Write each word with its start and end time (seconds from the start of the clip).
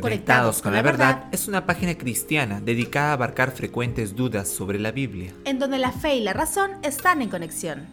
Conectados 0.00 0.60
con 0.60 0.72
la 0.72 0.82
verdad 0.82 1.24
es 1.30 1.46
una 1.46 1.66
página 1.66 1.96
cristiana 1.96 2.60
dedicada 2.60 3.10
a 3.10 3.12
abarcar 3.14 3.52
frecuentes 3.52 4.16
dudas 4.16 4.48
sobre 4.48 4.78
la 4.78 4.90
Biblia. 4.90 5.32
En 5.44 5.58
donde 5.58 5.78
la 5.78 5.92
fe 5.92 6.16
y 6.16 6.20
la 6.20 6.32
razón 6.32 6.72
están 6.82 7.22
en 7.22 7.30
conexión. 7.30 7.86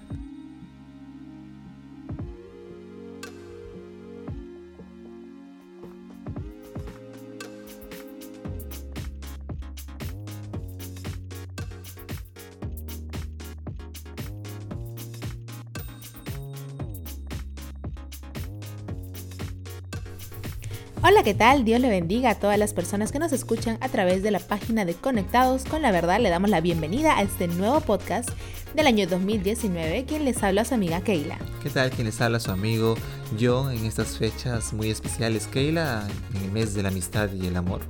Hola, 21.21 21.33
¿qué 21.33 21.37
tal? 21.37 21.65
Dios 21.65 21.79
le 21.79 21.87
bendiga 21.87 22.31
a 22.31 22.35
todas 22.39 22.57
las 22.57 22.73
personas 22.73 23.11
que 23.11 23.19
nos 23.19 23.31
escuchan 23.31 23.77
a 23.81 23.89
través 23.89 24.23
de 24.23 24.31
la 24.31 24.39
página 24.39 24.85
de 24.85 24.95
Conectados 24.95 25.65
con 25.65 25.83
la 25.83 25.91
Verdad. 25.91 26.19
Le 26.19 26.31
damos 26.31 26.49
la 26.49 26.61
bienvenida 26.61 27.15
a 27.15 27.21
este 27.21 27.47
nuevo 27.47 27.79
podcast 27.81 28.27
del 28.73 28.87
año 28.87 29.05
2019. 29.05 30.05
Quien 30.05 30.25
les 30.25 30.41
habla 30.41 30.65
su 30.65 30.73
amiga 30.73 31.01
Keila. 31.01 31.37
¿Qué 31.61 31.69
tal? 31.69 31.91
Quien 31.91 32.07
les 32.07 32.19
habla 32.21 32.39
su 32.39 32.49
amigo 32.49 32.95
yo 33.37 33.69
en 33.69 33.85
estas 33.85 34.17
fechas 34.17 34.73
muy 34.73 34.89
especiales, 34.89 35.45
Keila, 35.45 36.07
en 36.33 36.43
el 36.43 36.51
mes 36.51 36.73
de 36.73 36.81
la 36.81 36.89
amistad 36.89 37.29
y 37.31 37.45
el 37.45 37.55
amor. 37.55 37.81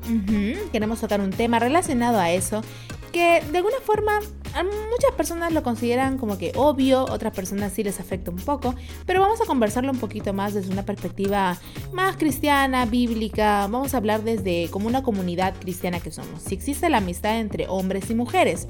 Queremos 0.73 0.99
tocar 0.99 1.21
un 1.21 1.29
tema 1.29 1.57
relacionado 1.59 2.19
a 2.19 2.31
eso 2.31 2.61
que 3.11 3.41
de 3.51 3.57
alguna 3.57 3.79
forma 3.83 4.19
muchas 4.89 5.11
personas 5.15 5.53
lo 5.53 5.63
consideran 5.63 6.17
como 6.17 6.37
que 6.37 6.51
obvio, 6.55 7.03
otras 7.03 7.33
personas 7.33 7.73
sí 7.73 7.83
les 7.83 7.99
afecta 7.99 8.31
un 8.31 8.37
poco, 8.37 8.75
pero 9.05 9.21
vamos 9.21 9.39
a 9.41 9.45
conversarlo 9.45 9.91
un 9.91 9.99
poquito 9.99 10.33
más 10.33 10.53
desde 10.53 10.71
una 10.71 10.83
perspectiva 10.83 11.57
más 11.93 12.17
cristiana, 12.17 12.85
bíblica, 12.85 13.67
vamos 13.67 13.93
a 13.93 13.97
hablar 13.97 14.23
desde 14.23 14.69
como 14.69 14.87
una 14.87 15.03
comunidad 15.03 15.53
cristiana 15.59 15.99
que 15.99 16.11
somos, 16.11 16.41
si 16.41 16.55
existe 16.55 16.89
la 16.89 16.97
amistad 16.97 17.39
entre 17.39 17.67
hombres 17.67 18.09
y 18.09 18.15
mujeres. 18.15 18.67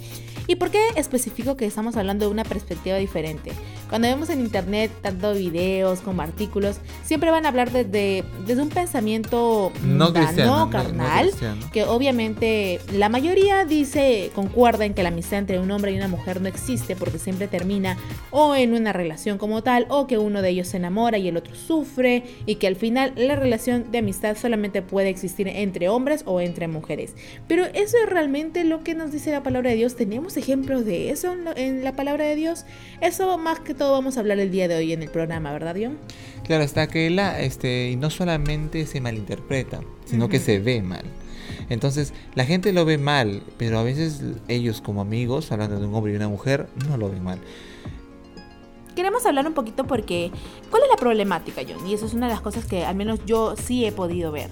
¿Y 0.47 0.55
por 0.55 0.69
qué 0.69 0.81
especifico 0.95 1.55
que 1.55 1.65
estamos 1.65 1.95
hablando 1.95 2.25
de 2.25 2.31
una 2.31 2.43
perspectiva 2.43 2.97
diferente? 2.97 3.51
Cuando 3.89 4.07
vemos 4.07 4.29
en 4.29 4.39
internet 4.41 4.91
tanto 5.01 5.33
videos 5.33 5.99
como 5.99 6.21
artículos, 6.21 6.77
siempre 7.03 7.29
van 7.29 7.45
a 7.45 7.49
hablar 7.49 7.71
desde, 7.71 8.23
desde 8.45 8.61
un 8.61 8.69
pensamiento 8.69 9.71
no, 9.83 10.13
cristiano, 10.13 10.69
carnal, 10.69 11.31
que 11.71 11.83
obviamente 11.83 12.81
la 12.91 13.09
mayoría 13.09 13.65
dice 13.65 14.30
concuerda 14.31 14.85
en 14.85 14.93
que 14.93 15.03
la 15.03 15.09
amistad 15.09 15.39
entre 15.39 15.59
un 15.59 15.71
hombre 15.71 15.91
y 15.91 15.97
una 15.97 16.07
mujer 16.07 16.41
no 16.41 16.47
existe 16.47 16.95
porque 16.95 17.19
siempre 17.19 17.47
termina 17.47 17.97
o 18.31 18.55
en 18.55 18.73
una 18.73 18.93
relación 18.93 19.37
como 19.37 19.63
tal 19.63 19.85
o 19.89 20.07
que 20.07 20.17
uno 20.17 20.41
de 20.41 20.49
ellos 20.49 20.69
se 20.69 20.77
enamora 20.77 21.17
y 21.17 21.27
el 21.27 21.37
otro 21.37 21.55
sufre 21.55 22.23
y 22.45 22.55
que 22.55 22.67
al 22.67 22.75
final 22.75 23.13
la 23.15 23.35
relación 23.35 23.91
de 23.91 23.99
amistad 23.99 24.37
solamente 24.37 24.81
puede 24.81 25.09
existir 25.09 25.47
entre 25.47 25.89
hombres 25.89 26.23
o 26.25 26.41
entre 26.41 26.67
mujeres. 26.67 27.15
Pero 27.47 27.65
eso 27.65 27.97
es 28.03 28.09
realmente 28.09 28.63
lo 28.63 28.83
que 28.83 28.95
nos 28.95 29.11
dice 29.11 29.31
la 29.31 29.43
palabra 29.43 29.69
de 29.69 29.75
Dios. 29.75 29.95
¿Tenemos 29.95 30.37
ejemplos 30.37 30.85
de 30.85 31.09
eso 31.09 31.35
en 31.55 31.83
la 31.83 31.95
palabra 31.95 32.25
de 32.25 32.35
Dios? 32.35 32.65
Eso 33.01 33.37
más 33.37 33.59
que 33.59 33.73
todo 33.73 33.91
vamos 33.91 34.17
a 34.17 34.21
hablar 34.21 34.39
el 34.39 34.51
día 34.51 34.67
de 34.67 34.75
hoy 34.75 34.93
en 34.93 35.03
el 35.03 35.09
programa, 35.09 35.51
¿verdad, 35.51 35.75
Dion? 35.75 35.97
Claro, 36.43 36.63
está 36.63 36.87
que 36.87 37.09
la, 37.09 37.39
este, 37.39 37.95
no 37.99 38.09
solamente 38.09 38.85
se 38.85 38.99
malinterpreta, 39.01 39.81
sino 40.05 40.27
que 40.29 40.39
se 40.39 40.59
ve 40.59 40.81
mal. 40.81 41.05
Entonces, 41.71 42.13
la 42.35 42.43
gente 42.43 42.73
lo 42.73 42.83
ve 42.83 42.97
mal, 42.97 43.43
pero 43.57 43.79
a 43.79 43.83
veces 43.83 44.21
ellos 44.49 44.81
como 44.81 44.99
amigos, 44.99 45.53
hablando 45.53 45.79
de 45.79 45.87
un 45.87 45.95
hombre 45.95 46.11
y 46.11 46.17
una 46.17 46.27
mujer, 46.27 46.67
no 46.89 46.97
lo 46.97 47.09
ven 47.09 47.23
mal. 47.23 47.39
Queremos 48.93 49.25
hablar 49.25 49.47
un 49.47 49.53
poquito 49.53 49.87
porque, 49.87 50.33
¿cuál 50.69 50.83
es 50.83 50.89
la 50.89 50.97
problemática, 50.97 51.61
John? 51.65 51.87
Y 51.87 51.93
eso 51.93 52.05
es 52.05 52.13
una 52.13 52.27
de 52.27 52.33
las 52.33 52.41
cosas 52.41 52.65
que 52.65 52.83
al 52.83 52.97
menos 52.97 53.21
yo 53.25 53.55
sí 53.55 53.85
he 53.85 53.93
podido 53.93 54.33
ver. 54.33 54.49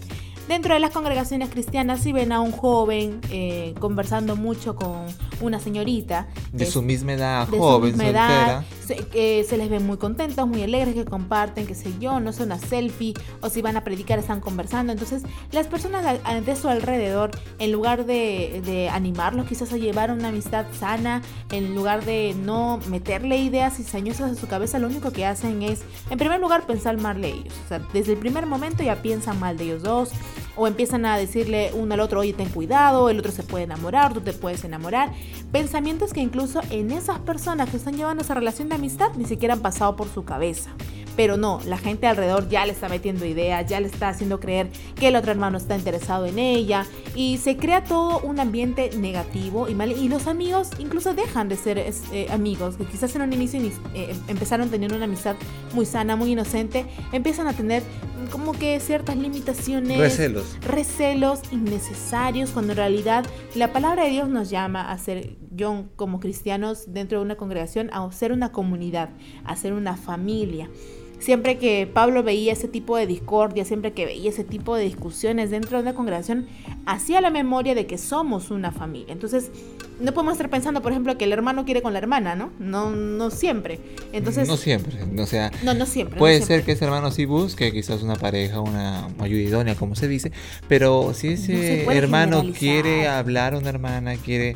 Dentro 0.47 0.73
de 0.73 0.79
las 0.79 0.91
congregaciones 0.91 1.49
cristianas, 1.49 1.99
si 1.99 2.13
ven 2.13 2.31
a 2.31 2.39
un 2.39 2.53
joven 2.53 3.19
eh, 3.31 3.75
conversando 3.81 4.37
mucho 4.37 4.77
con 4.77 5.07
una 5.41 5.59
señorita. 5.59 6.29
De 6.53 6.65
su 6.67 6.81
misma 6.81 7.11
edad, 7.15 7.49
joven, 7.49 7.97
soltera. 7.97 8.63
Se, 8.89 9.43
se, 9.43 9.57
les 9.57 9.69
ve 9.69 9.79
muy 9.79 9.97
contentos, 9.97 10.47
muy 10.47 10.63
alegres, 10.63 10.95
que 10.95 11.05
comparten, 11.05 11.67
qué 11.67 11.75
sé 11.75 11.93
yo, 11.99 12.19
no 12.19 12.33
sé, 12.33 12.43
una 12.43 12.57
selfie, 12.57 13.13
o 13.41 13.49
si 13.49 13.61
van 13.61 13.77
a 13.77 13.83
predicar, 13.83 14.17
están 14.17 14.39
conversando. 14.39 14.91
Entonces, 14.91 15.23
las 15.51 15.67
personas 15.67 16.19
de 16.45 16.55
su 16.55 16.69
alrededor, 16.69 17.31
en 17.59 17.71
lugar 17.71 18.05
de, 18.05 18.61
de 18.65 18.89
animarlos 18.89 19.47
quizás 19.47 19.71
a 19.73 19.77
llevar 19.77 20.11
una 20.11 20.29
amistad 20.29 20.65
sana, 20.79 21.21
en 21.51 21.75
lugar 21.75 22.03
de 22.03 22.35
no 22.43 22.79
meterle 22.89 23.37
ideas 23.37 23.77
cizañosas 23.77 24.31
a 24.31 24.35
su 24.35 24.47
cabeza, 24.47 24.79
lo 24.79 24.87
único 24.87 25.11
que 25.11 25.25
hacen 25.25 25.61
es, 25.61 25.81
en 26.09 26.17
primer 26.17 26.39
lugar, 26.39 26.65
pensar 26.65 26.97
mal 26.97 27.21
de 27.21 27.29
ellos. 27.29 27.53
O 27.65 27.67
sea, 27.67 27.79
desde 27.93 28.13
el 28.13 28.17
primer 28.17 28.47
momento 28.47 28.81
ya 28.81 29.01
piensan 29.01 29.39
mal 29.39 29.57
de 29.57 29.65
ellos 29.65 29.83
dos 29.83 30.11
o 30.59 30.67
empiezan 30.67 31.05
a 31.05 31.17
decirle 31.17 31.71
uno 31.73 31.93
al 31.93 32.01
otro, 32.01 32.19
oye, 32.19 32.33
ten 32.33 32.49
cuidado, 32.49 33.09
el 33.09 33.19
otro 33.19 33.31
se 33.31 33.43
puede 33.43 33.63
enamorar, 33.63 34.13
tú 34.13 34.21
te 34.21 34.33
puedes 34.33 34.63
enamorar. 34.65 35.13
Pensamientos 35.51 36.11
que 36.11 36.19
incluso 36.19 36.61
en 36.69 36.91
esas 36.91 37.19
personas 37.19 37.69
que 37.69 37.77
están 37.77 37.95
llevando 37.95 38.23
esa 38.23 38.33
relación 38.33 38.67
de 38.67 38.75
amistad 38.75 39.11
ni 39.15 39.25
siquiera 39.25 39.53
han 39.53 39.61
pasado 39.61 39.95
por 39.95 40.09
su 40.09 40.25
cabeza. 40.25 40.71
Pero 41.15 41.37
no, 41.37 41.59
la 41.65 41.77
gente 41.77 42.07
alrededor 42.07 42.49
ya 42.49 42.65
le 42.65 42.71
está 42.71 42.89
metiendo 42.89 43.25
ideas, 43.25 43.65
ya 43.67 43.79
le 43.79 43.87
está 43.87 44.09
haciendo 44.09 44.39
creer 44.39 44.69
que 44.95 45.09
el 45.09 45.15
otro 45.15 45.31
hermano 45.31 45.57
está 45.57 45.75
interesado 45.75 46.25
en 46.25 46.39
ella 46.39 46.85
y 47.15 47.37
se 47.37 47.57
crea 47.57 47.83
todo 47.83 48.19
un 48.19 48.39
ambiente 48.39 48.91
negativo 48.97 49.67
y 49.67 49.75
mal. 49.75 49.91
Y 49.91 50.07
los 50.07 50.27
amigos 50.27 50.69
incluso 50.79 51.13
dejan 51.13 51.49
de 51.49 51.57
ser 51.57 51.77
eh, 51.77 52.27
amigos, 52.31 52.77
que 52.77 52.85
quizás 52.85 53.15
en 53.15 53.23
un 53.23 53.33
inicio 53.33 53.59
eh, 53.93 54.15
empezaron 54.27 54.69
teniendo 54.69 54.95
una 54.95 55.05
amistad 55.05 55.35
muy 55.73 55.85
sana, 55.85 56.15
muy 56.15 56.31
inocente, 56.31 56.85
empiezan 57.11 57.47
a 57.47 57.53
tener 57.53 57.83
como 58.31 58.53
que 58.53 58.79
ciertas 58.79 59.15
limitaciones, 59.15 59.97
recelos, 59.97 60.57
recelos 60.61 61.41
innecesarios, 61.51 62.51
cuando 62.51 62.73
en 62.73 62.77
realidad 62.77 63.25
la 63.55 63.73
palabra 63.73 64.03
de 64.03 64.11
Dios 64.11 64.29
nos 64.29 64.49
llama 64.49 64.91
a 64.91 64.97
ser, 64.97 65.37
yo 65.51 65.85
como 65.95 66.19
cristianos 66.19 66.93
dentro 66.93 67.19
de 67.19 67.25
una 67.25 67.35
congregación, 67.35 67.89
a 67.91 68.09
ser 68.11 68.31
una 68.31 68.51
comunidad, 68.51 69.09
a 69.45 69.55
ser 69.55 69.73
una 69.73 69.97
familia. 69.97 70.69
Siempre 71.19 71.57
que 71.57 71.89
Pablo 71.91 72.23
veía 72.23 72.53
ese 72.53 72.67
tipo 72.67 72.95
de 72.97 73.05
discordia, 73.05 73.65
siempre 73.65 73.91
que 73.91 74.05
veía 74.05 74.29
ese 74.29 74.43
tipo 74.43 74.75
de 74.75 74.83
discusiones 74.83 75.51
dentro 75.51 75.77
de 75.77 75.83
una 75.83 75.93
congregación, 75.93 76.47
hacía 76.85 77.21
la 77.21 77.29
memoria 77.29 77.75
de 77.75 77.85
que 77.85 77.97
somos 77.97 78.51
una 78.51 78.71
familia. 78.71 79.13
Entonces, 79.13 79.51
no 79.99 80.13
podemos 80.13 80.33
estar 80.33 80.49
pensando, 80.49 80.81
por 80.81 80.91
ejemplo, 80.91 81.17
que 81.17 81.25
el 81.25 81.33
hermano 81.33 81.65
quiere 81.65 81.81
con 81.81 81.93
la 81.93 81.99
hermana, 81.99 82.35
¿no? 82.35 82.51
No, 82.57 82.91
no 82.91 83.29
siempre. 83.31 83.79
Entonces, 84.13 84.47
no 84.47 84.55
siempre, 84.55 84.97
o 85.21 85.25
sea, 85.25 85.51
no, 85.63 85.73
no 85.73 85.85
siempre. 85.85 86.17
Puede 86.17 86.41
ser 86.41 86.63
que 86.63 86.71
ese 86.71 86.85
hermano 86.85 87.11
sí 87.11 87.25
busque 87.25 87.71
quizás 87.71 88.01
una 88.01 88.15
pareja, 88.15 88.61
una 88.61 89.07
ayuda 89.19 89.41
idónea, 89.41 89.75
como 89.75 89.95
se 89.95 90.07
dice, 90.07 90.31
pero 90.67 91.13
si 91.13 91.29
ese 91.29 91.83
hermano 91.85 92.43
quiere 92.57 93.07
hablar 93.07 93.53
a 93.53 93.57
una 93.57 93.69
hermana, 93.69 94.15
quiere 94.15 94.55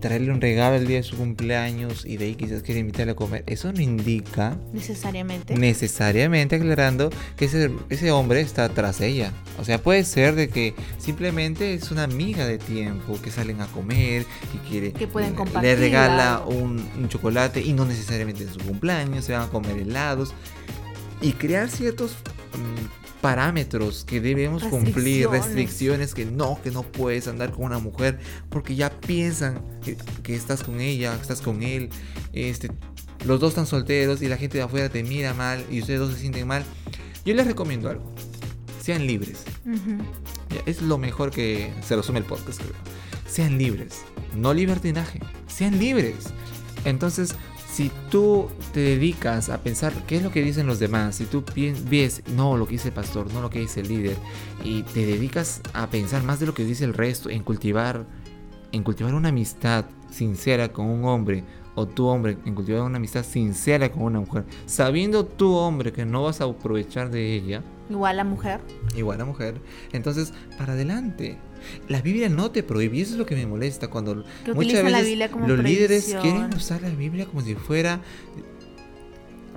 traerle 0.00 0.32
un 0.32 0.40
regalo 0.40 0.76
el 0.76 0.86
día 0.86 0.98
de 0.98 1.02
su 1.02 1.16
cumpleaños 1.16 2.04
y 2.04 2.16
de 2.16 2.26
ahí 2.26 2.34
quizás 2.34 2.62
quiere 2.62 2.80
invitarle 2.80 3.12
a 3.12 3.16
comer, 3.16 3.44
eso 3.46 3.72
no 3.72 3.80
indica 3.80 4.56
necesariamente 4.72 5.54
necesariamente 5.56 6.56
aclarando 6.56 7.10
que 7.36 7.46
ese, 7.46 7.70
ese 7.88 8.10
hombre 8.12 8.40
está 8.40 8.68
tras 8.68 9.00
ella. 9.00 9.32
O 9.58 9.64
sea, 9.64 9.82
puede 9.82 10.04
ser 10.04 10.34
de 10.34 10.48
que 10.48 10.74
simplemente 10.98 11.74
es 11.74 11.90
una 11.90 12.04
amiga 12.04 12.46
de 12.46 12.58
tiempo 12.58 13.20
que 13.22 13.30
salen 13.30 13.60
a 13.60 13.66
comer 13.66 14.24
y 14.54 14.68
quiere 14.68 14.92
que 14.92 15.06
pueden 15.06 15.34
compartir, 15.34 15.70
le 15.70 15.76
regala 15.76 16.42
un, 16.46 17.08
chocolate 17.08 17.62
y 17.62 17.72
no 17.72 17.84
necesariamente 17.84 18.44
en 18.44 18.52
su 18.52 18.60
cumpleaños, 18.60 19.24
se 19.24 19.32
van 19.32 19.42
a 19.42 19.48
comer 19.48 19.78
helados 19.78 20.34
y 21.20 21.32
crear 21.32 21.70
ciertos 21.70 22.12
mm, 22.52 23.07
parámetros 23.20 24.04
que 24.04 24.20
debemos 24.20 24.62
cumplir, 24.64 25.28
restricciones 25.28 26.14
que 26.14 26.24
no, 26.24 26.60
que 26.62 26.70
no 26.70 26.82
puedes 26.82 27.26
andar 27.28 27.50
con 27.52 27.64
una 27.64 27.78
mujer 27.78 28.18
porque 28.48 28.74
ya 28.76 28.90
piensan 28.90 29.60
que, 30.22 30.34
estás 30.34 30.62
con 30.62 30.80
ella, 30.80 31.14
que 31.16 31.22
estás 31.22 31.40
con 31.40 31.62
él, 31.62 31.90
este, 32.32 32.70
los 33.24 33.40
dos 33.40 33.50
están 33.50 33.66
solteros 33.66 34.22
y 34.22 34.28
la 34.28 34.36
gente 34.36 34.58
de 34.58 34.64
afuera 34.64 34.88
te 34.88 35.02
mira 35.02 35.34
mal 35.34 35.64
y 35.70 35.80
ustedes 35.80 36.00
dos 36.00 36.14
se 36.14 36.20
sienten 36.20 36.46
mal. 36.46 36.64
Yo 37.24 37.34
les 37.34 37.46
recomiendo 37.46 37.88
algo, 37.90 38.12
sean 38.80 39.06
libres. 39.06 39.44
es 40.66 40.82
lo 40.82 40.98
mejor 40.98 41.30
que 41.30 41.72
se 41.86 41.96
resume 41.96 42.20
el 42.20 42.24
podcast, 42.24 42.60
Sean 43.26 43.58
libres, 43.58 44.00
no 44.34 44.54
libertinaje, 44.54 45.20
sean 45.46 45.78
libres. 45.78 46.32
Entonces, 46.84 47.34
si 47.70 47.90
tú 48.10 48.48
te 48.72 48.80
dedicas 48.80 49.50
a 49.50 49.58
pensar 49.58 49.92
qué 50.06 50.16
es 50.16 50.22
lo 50.22 50.30
que 50.30 50.42
dicen 50.42 50.66
los 50.66 50.78
demás, 50.78 51.16
si 51.16 51.26
tú 51.26 51.44
ves, 51.88 52.22
no 52.34 52.56
lo 52.56 52.66
que 52.66 52.72
dice 52.72 52.88
el 52.88 52.94
pastor, 52.94 53.32
no 53.32 53.40
lo 53.40 53.50
que 53.50 53.60
dice 53.60 53.80
el 53.80 53.88
líder, 53.88 54.16
y 54.64 54.82
te 54.82 55.04
dedicas 55.04 55.60
a 55.74 55.88
pensar 55.88 56.22
más 56.24 56.40
de 56.40 56.46
lo 56.46 56.54
que 56.54 56.64
dice 56.64 56.84
el 56.84 56.94
resto, 56.94 57.30
en 57.30 57.42
cultivar, 57.42 58.06
en 58.72 58.82
cultivar 58.82 59.14
una 59.14 59.28
amistad 59.28 59.84
sincera 60.10 60.72
con 60.72 60.86
un 60.86 61.04
hombre, 61.04 61.44
o 61.74 61.86
tu 61.86 62.06
hombre, 62.06 62.38
en 62.44 62.54
cultivar 62.54 62.82
una 62.82 62.96
amistad 62.96 63.24
sincera 63.24 63.92
con 63.92 64.02
una 64.02 64.20
mujer, 64.20 64.44
sabiendo 64.66 65.24
tu 65.24 65.54
hombre 65.54 65.92
que 65.92 66.04
no 66.04 66.24
vas 66.24 66.40
a 66.40 66.44
aprovechar 66.44 67.10
de 67.10 67.34
ella. 67.34 67.62
Igual 67.88 68.16
la 68.16 68.24
mujer. 68.24 68.60
Igual 68.96 69.18
la 69.18 69.24
mujer. 69.24 69.60
Entonces, 69.92 70.32
para 70.56 70.72
adelante. 70.72 71.38
La 71.88 72.00
Biblia 72.00 72.28
no 72.28 72.50
te 72.50 72.62
prohíbe, 72.62 72.96
y 72.96 73.00
eso 73.02 73.12
es 73.12 73.18
lo 73.18 73.26
que 73.26 73.34
me 73.34 73.46
molesta 73.46 73.88
cuando 73.88 74.24
muchas 74.54 74.84
veces 74.84 75.30
los 75.46 75.58
líderes 75.58 76.16
quieren 76.20 76.54
usar 76.54 76.82
la 76.82 76.90
Biblia 76.90 77.26
como 77.26 77.40
si 77.42 77.54
fuera 77.54 78.00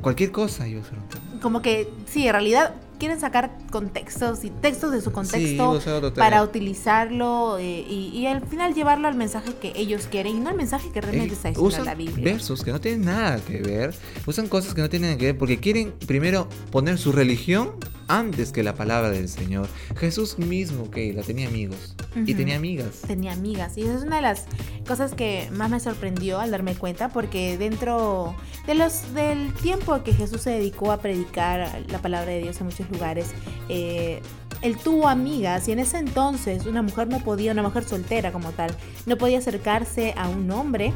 cualquier 0.02 0.32
cosa. 0.32 0.68
Yo 0.68 0.82
como 1.42 1.62
que, 1.62 1.88
sí, 2.08 2.26
en 2.26 2.34
realidad 2.34 2.76
quieren 3.02 3.20
sacar 3.20 3.58
contextos 3.72 4.44
y 4.44 4.52
textos 4.52 4.92
de 4.92 5.02
su 5.02 5.12
contexto 5.12 5.82
para 6.14 6.44
utilizarlo 6.44 7.58
eh, 7.58 7.84
y, 7.90 8.28
al 8.28 8.46
final 8.46 8.76
llevarlo 8.76 9.08
al 9.08 9.16
mensaje 9.16 9.56
que 9.60 9.74
ellos 9.76 10.06
quieren 10.06 10.38
y 10.38 10.40
no 10.40 10.52
al 10.52 10.56
mensaje 10.56 10.92
que 10.92 11.02
realmente 11.02 11.34
está 11.34 11.50
diciendo 11.50 11.84
la 11.84 11.96
Biblia. 11.96 12.24
versos 12.24 12.64
que 12.64 12.72
no 12.72 12.80
tienen 12.80 13.06
nada 13.06 13.40
que 13.40 13.60
ver, 13.60 13.96
usan 14.28 14.48
cosas 14.48 14.76
que 14.76 14.82
no 14.82 14.90
tienen 14.90 15.18
que 15.18 15.26
ver 15.26 15.38
porque 15.40 15.60
quieren 15.60 15.94
primero 16.06 16.48
poner 16.70 17.00
su 17.00 17.12
religión 17.12 17.72
antes 18.08 18.52
que 18.52 18.62
la 18.62 18.76
palabra 18.76 19.10
del 19.10 19.30
Señor. 19.30 19.68
Jesús 19.96 20.38
mismo, 20.38 20.92
que 20.92 21.12
la 21.12 21.24
tenía 21.24 21.48
amigos 21.48 21.96
y 22.16 22.34
tenía 22.34 22.56
amigas. 22.56 23.02
Tenía 23.08 23.34
amigas. 23.34 23.78
Y 23.78 23.84
esa 23.84 23.96
es 23.96 24.04
una 24.04 24.18
de 24.18 24.22
las 24.22 24.46
cosas 24.88 25.14
que 25.14 25.50
más 25.52 25.70
me 25.70 25.80
sorprendió 25.80 26.40
al 26.40 26.52
darme 26.52 26.76
cuenta, 26.76 27.10
porque 27.10 27.58
dentro 27.58 28.36
de 28.68 28.76
los, 28.76 29.14
del 29.14 29.54
tiempo 29.54 30.04
que 30.04 30.14
Jesús 30.14 30.42
se 30.42 30.52
dedicó 30.52 30.92
a 30.92 30.98
predicar 30.98 31.84
la 31.88 32.00
palabra 32.00 32.32
de 32.32 32.42
Dios 32.42 32.60
en 32.60 32.68
muchos 32.68 32.90
lugares, 32.90 33.32
eh, 33.70 34.22
él 34.62 34.78
tuvo 34.78 35.08
amigas 35.08 35.68
y 35.68 35.72
en 35.72 35.80
ese 35.80 35.98
entonces 35.98 36.66
una 36.66 36.82
mujer 36.82 37.08
no 37.08 37.20
podía, 37.20 37.52
una 37.52 37.64
mujer 37.64 37.84
soltera 37.84 38.32
como 38.32 38.52
tal, 38.52 38.72
no 39.06 39.18
podía 39.18 39.40
acercarse 39.40 40.14
a 40.18 40.30
un 40.30 40.50
hombre 40.52 40.94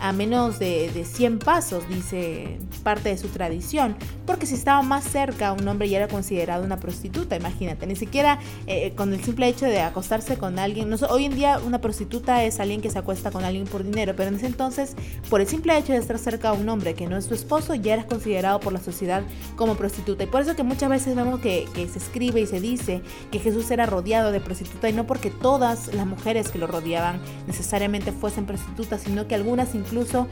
a 0.00 0.12
menos 0.12 0.58
de, 0.58 0.90
de 0.92 1.04
100 1.04 1.38
pasos, 1.38 1.88
dice 1.88 2.58
parte 2.82 3.08
de 3.08 3.18
su 3.18 3.28
tradición, 3.28 3.96
porque 4.26 4.46
si 4.46 4.54
estaba 4.54 4.82
más 4.82 5.04
cerca 5.04 5.52
un 5.52 5.66
hombre 5.66 5.88
ya 5.88 5.98
era 5.98 6.08
considerado 6.08 6.64
una 6.64 6.78
prostituta, 6.78 7.34
imagínate, 7.36 7.86
ni 7.86 7.96
siquiera 7.96 8.38
eh, 8.66 8.92
con 8.94 9.12
el 9.14 9.24
simple 9.24 9.48
hecho 9.48 9.66
de 9.66 9.80
acostarse 9.80 10.36
con 10.36 10.58
alguien, 10.58 10.90
no, 10.90 10.96
hoy 11.08 11.24
en 11.24 11.34
día 11.34 11.58
una 11.64 11.80
prostituta 11.80 12.44
es 12.44 12.60
alguien 12.60 12.80
que 12.80 12.90
se 12.90 12.98
acuesta 12.98 13.30
con 13.30 13.44
alguien 13.44 13.64
por 13.66 13.84
dinero, 13.84 14.14
pero 14.16 14.28
en 14.28 14.36
ese 14.36 14.46
entonces 14.46 14.94
por 15.30 15.40
el 15.40 15.46
simple 15.46 15.76
hecho 15.78 15.92
de 15.92 15.98
estar 15.98 16.18
cerca 16.18 16.50
a 16.50 16.52
un 16.52 16.68
hombre 16.68 16.94
que 16.94 17.06
no 17.06 17.16
es 17.16 17.24
su 17.24 17.34
esposo 17.34 17.74
ya 17.74 17.94
eras 17.94 18.06
considerado 18.06 18.60
por 18.60 18.72
la 18.72 18.80
sociedad 18.80 19.22
como 19.56 19.76
prostituta 19.76 20.24
y 20.24 20.26
por 20.26 20.42
eso 20.42 20.54
que 20.54 20.62
muchas 20.62 20.90
veces 20.90 21.16
vemos 21.16 21.40
que, 21.40 21.66
que 21.74 21.88
se 21.88 21.98
escribe 21.98 22.40
y 22.40 22.46
se 22.46 22.60
dice 22.60 23.02
que 23.30 23.38
Jesús 23.38 23.70
era 23.70 23.86
rodeado 23.86 24.32
de 24.32 24.40
prostitutas 24.40 24.90
y 24.90 24.94
no 24.94 25.06
porque 25.06 25.30
todas 25.30 25.92
las 25.94 26.06
mujeres 26.06 26.48
que 26.50 26.58
lo 26.58 26.66
rodeaban 26.66 27.20
necesariamente 27.46 28.12
fuesen 28.12 28.46
prostitutas, 28.46 29.02
sino 29.02 29.26
que 29.26 29.34
algunas 29.34 29.74
incluso 29.74 30.26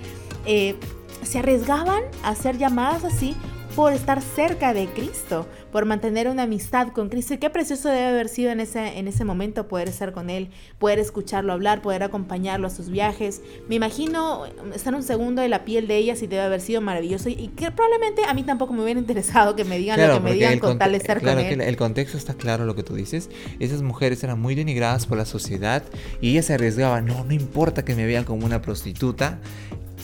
eh, 0.46 0.76
se 1.22 1.38
arriesgaban 1.38 2.02
a 2.22 2.34
ser 2.34 2.58
llamadas 2.58 3.04
así 3.04 3.36
por 3.74 3.92
estar 3.92 4.22
cerca 4.22 4.72
de 4.72 4.86
Cristo, 4.86 5.46
por 5.72 5.84
mantener 5.84 6.28
una 6.28 6.44
amistad 6.44 6.88
con 6.88 7.08
Cristo. 7.08 7.34
Y 7.34 7.38
qué 7.38 7.50
precioso 7.50 7.88
debe 7.88 8.06
haber 8.06 8.28
sido 8.28 8.52
en 8.52 8.60
ese, 8.60 8.98
en 8.98 9.08
ese 9.08 9.24
momento 9.24 9.66
poder 9.66 9.88
estar 9.88 10.12
con 10.12 10.30
Él, 10.30 10.50
poder 10.78 11.00
escucharlo 11.00 11.52
hablar, 11.52 11.82
poder 11.82 12.04
acompañarlo 12.04 12.68
a 12.68 12.70
sus 12.70 12.88
viajes. 12.88 13.42
Me 13.68 13.74
imagino 13.74 14.44
estar 14.74 14.94
un 14.94 15.02
segundo 15.02 15.42
de 15.42 15.48
la 15.48 15.64
piel 15.64 15.88
de 15.88 15.96
ellas 15.96 16.22
y 16.22 16.28
debe 16.28 16.42
haber 16.42 16.60
sido 16.60 16.80
maravilloso. 16.80 17.28
Y 17.28 17.48
que 17.48 17.70
probablemente 17.72 18.22
a 18.24 18.34
mí 18.34 18.44
tampoco 18.44 18.72
me 18.72 18.82
hubiera 18.82 19.00
interesado 19.00 19.56
que 19.56 19.64
me 19.64 19.78
digan 19.78 20.00
lo 20.00 20.14
que 20.14 20.20
me 20.20 20.32
digan 20.34 20.58
con 20.60 20.78
tal 20.78 20.92
de 20.92 20.98
estar 20.98 21.20
con 21.20 21.38
Él. 21.38 21.58
Que 21.58 21.68
el 21.68 21.76
contexto 21.76 22.16
está 22.16 22.34
claro 22.34 22.66
lo 22.66 22.76
que 22.76 22.84
tú 22.84 22.94
dices. 22.94 23.28
Esas 23.58 23.82
mujeres 23.82 24.22
eran 24.22 24.40
muy 24.40 24.54
denigradas 24.54 25.06
por 25.06 25.18
la 25.18 25.24
sociedad 25.24 25.82
y 26.20 26.30
ellas 26.30 26.46
se 26.46 26.54
arriesgaban. 26.54 27.06
No, 27.06 27.24
no 27.24 27.32
importa 27.32 27.84
que 27.84 27.96
me 27.96 28.06
vean 28.06 28.24
como 28.24 28.46
una 28.46 28.62
prostituta 28.62 29.40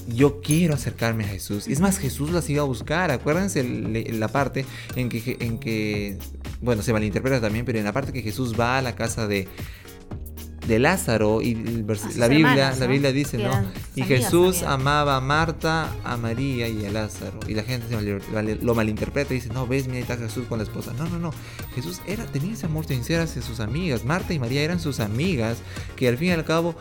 yo 0.09 0.41
quiero 0.41 0.75
acercarme 0.75 1.25
a 1.25 1.29
Jesús. 1.29 1.69
Es 1.69 1.81
más, 1.81 1.99
Jesús 1.99 2.31
las 2.31 2.49
iba 2.51 2.63
a 2.63 2.67
buscar. 2.67 3.11
Acuérdense 3.11 3.63
la 3.65 4.29
parte 4.29 4.65
en 4.97 5.09
que, 5.09 5.37
en 5.41 5.59
que, 5.59 6.19
bueno, 6.61 6.83
se 6.83 6.93
malinterpreta 6.93 7.41
también, 7.41 7.65
pero 7.65 7.79
en 7.79 7.85
la 7.85 7.93
parte 7.93 8.13
que 8.13 8.23
Jesús 8.23 8.59
va 8.59 8.79
a 8.79 8.83
la 8.83 8.95
casa 8.95 9.27
de, 9.27 9.49
de 10.71 10.79
Lázaro 10.79 11.43
y 11.43 11.57
la 12.15 12.29
Biblia, 12.29 12.73
la 12.79 12.87
Biblia 12.87 13.11
dice, 13.11 13.39
¿no? 13.39 13.51
Y 13.97 14.03
Jesús 14.03 14.63
amaba 14.63 15.17
a 15.17 15.21
Marta, 15.21 15.91
a 16.05 16.17
María 16.17 16.69
y 16.69 16.87
a 16.87 16.91
Lázaro. 16.91 17.41
Y 17.49 17.55
la 17.55 17.65
gente 17.65 18.21
lo 18.63 18.75
malinterpreta 18.77 19.35
y 19.35 19.39
dice, 19.39 19.53
no, 19.53 19.67
ves, 19.67 19.89
mira, 19.89 19.99
está 19.99 20.17
Jesús 20.17 20.47
con 20.49 20.59
la 20.59 20.65
esposa. 20.65 20.93
No, 20.97 21.09
no, 21.09 21.19
no. 21.19 21.33
Jesús 21.75 22.01
era, 22.07 22.25
tenía 22.27 22.53
ese 22.53 22.67
amor 22.67 22.87
sincero 22.87 23.25
hacia 23.25 23.43
sus 23.43 23.59
amigas. 23.59 24.05
Marta 24.05 24.33
y 24.33 24.39
María 24.39 24.63
eran 24.63 24.79
sus 24.79 25.01
amigas 25.01 25.59
que 25.97 26.07
al 26.07 26.17
fin 26.17 26.29
y 26.29 26.33
al 26.33 26.45
cabo 26.45 26.77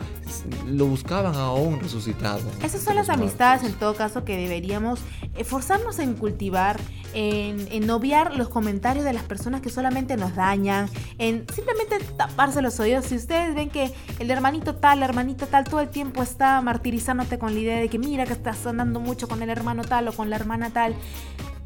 lo 0.68 0.86
buscaban 0.86 1.34
aún 1.34 1.80
resucitado. 1.80 2.42
Esas 2.62 2.82
son 2.82 2.94
las 2.94 3.08
amistades 3.08 3.64
en 3.64 3.72
todo 3.72 3.94
caso 3.94 4.24
que 4.24 4.36
deberíamos 4.36 5.00
esforzarnos 5.36 5.98
en 5.98 6.14
cultivar, 6.14 6.78
en, 7.12 7.66
en 7.72 7.90
obviar 7.90 8.36
los 8.36 8.48
comentarios 8.48 9.04
de 9.04 9.12
las 9.12 9.24
personas 9.24 9.62
que 9.62 9.70
solamente 9.70 10.16
nos 10.16 10.36
dañan, 10.36 10.88
en 11.18 11.44
simplemente 11.52 11.98
taparse 12.16 12.62
los 12.62 12.78
oídos. 12.78 13.06
Si 13.06 13.16
ustedes 13.16 13.56
ven 13.56 13.68
que 13.68 13.79
el 14.18 14.30
hermanito 14.30 14.74
tal, 14.74 15.00
la 15.00 15.06
hermanita 15.06 15.46
tal, 15.46 15.64
todo 15.64 15.80
el 15.80 15.88
tiempo 15.88 16.22
está 16.22 16.60
martirizándote 16.60 17.38
con 17.38 17.54
la 17.54 17.60
idea 17.60 17.78
de 17.78 17.88
que 17.88 17.98
mira 17.98 18.26
que 18.26 18.32
estás 18.32 18.66
andando 18.66 19.00
mucho 19.00 19.28
con 19.28 19.42
el 19.42 19.50
hermano 19.50 19.82
tal 19.82 20.08
o 20.08 20.12
con 20.12 20.30
la 20.30 20.36
hermana 20.36 20.70
tal. 20.70 20.94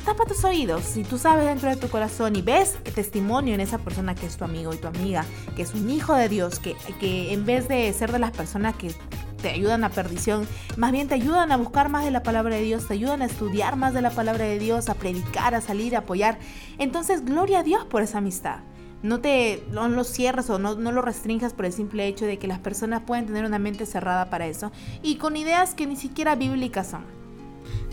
Tapa 0.05 0.27
tus 0.27 0.45
oídos. 0.45 0.85
Si 0.85 1.03
tú 1.03 1.17
sabes 1.17 1.47
dentro 1.47 1.71
de 1.71 1.77
tu 1.77 1.89
corazón 1.89 2.37
y 2.37 2.43
ves 2.43 2.77
testimonio 2.95 3.55
en 3.55 3.61
esa 3.61 3.79
persona 3.79 4.15
que 4.15 4.27
es 4.27 4.37
tu 4.37 4.45
amigo 4.45 4.75
y 4.75 4.77
tu 4.77 4.87
amiga, 4.87 5.25
que 5.57 5.63
es 5.63 5.73
un 5.73 5.89
hijo 5.89 6.15
de 6.15 6.29
Dios, 6.29 6.59
que, 6.59 6.77
que 7.01 7.33
en 7.33 7.47
vez 7.47 7.69
de 7.69 7.91
ser 7.95 8.13
de 8.13 8.19
las 8.19 8.33
personas 8.33 8.75
que 8.77 8.95
te 9.41 9.49
ayudan 9.49 9.83
a 9.83 9.89
perdición, 9.89 10.47
más 10.77 10.93
bien 10.93 11.09
te 11.09 11.15
ayudan 11.15 11.53
a 11.53 11.57
buscar 11.57 11.89
más 11.89 12.05
de 12.05 12.11
la 12.11 12.23
palabra 12.23 12.57
de 12.57 12.63
Dios, 12.63 12.87
te 12.87 12.95
ayudan 12.95 13.23
a 13.23 13.27
estudiar 13.27 13.77
más 13.77 13.95
de 13.95 14.03
la 14.03 14.11
palabra 14.11 14.45
de 14.45 14.59
Dios, 14.59 14.91
a 14.91 14.95
predicar, 14.95 15.55
a 15.55 15.63
salir, 15.63 15.97
a 15.97 16.01
apoyar. 16.01 16.39
Entonces, 16.79 17.25
gloria 17.25 17.61
a 17.61 17.63
Dios 17.63 17.87
por 17.87 18.03
esa 18.03 18.19
amistad 18.19 18.61
no 19.05 19.21
te 19.21 19.63
no 19.71 19.87
lo 19.87 20.03
cierres 20.03 20.49
o 20.49 20.59
no, 20.59 20.77
no 20.77 20.91
lo 20.91 21.03
restringas 21.03 21.53
por 21.53 21.67
el 21.67 21.73
simple 21.75 22.09
hecho 22.09 22.25
de 22.25 22.39
que 22.39 22.49
las 22.49 22.59
personas 22.59 23.03
pueden 23.03 23.27
tener 23.27 23.45
una 23.45 23.59
mente 23.59 23.85
cerrada 23.85 24.31
para 24.31 24.47
eso 24.47 24.73
y 25.03 25.17
con 25.17 25.37
ideas 25.37 25.75
que 25.75 25.87
ni 25.87 25.95
siquiera 25.95 26.35
bíblicas 26.37 26.89
son. 26.89 27.05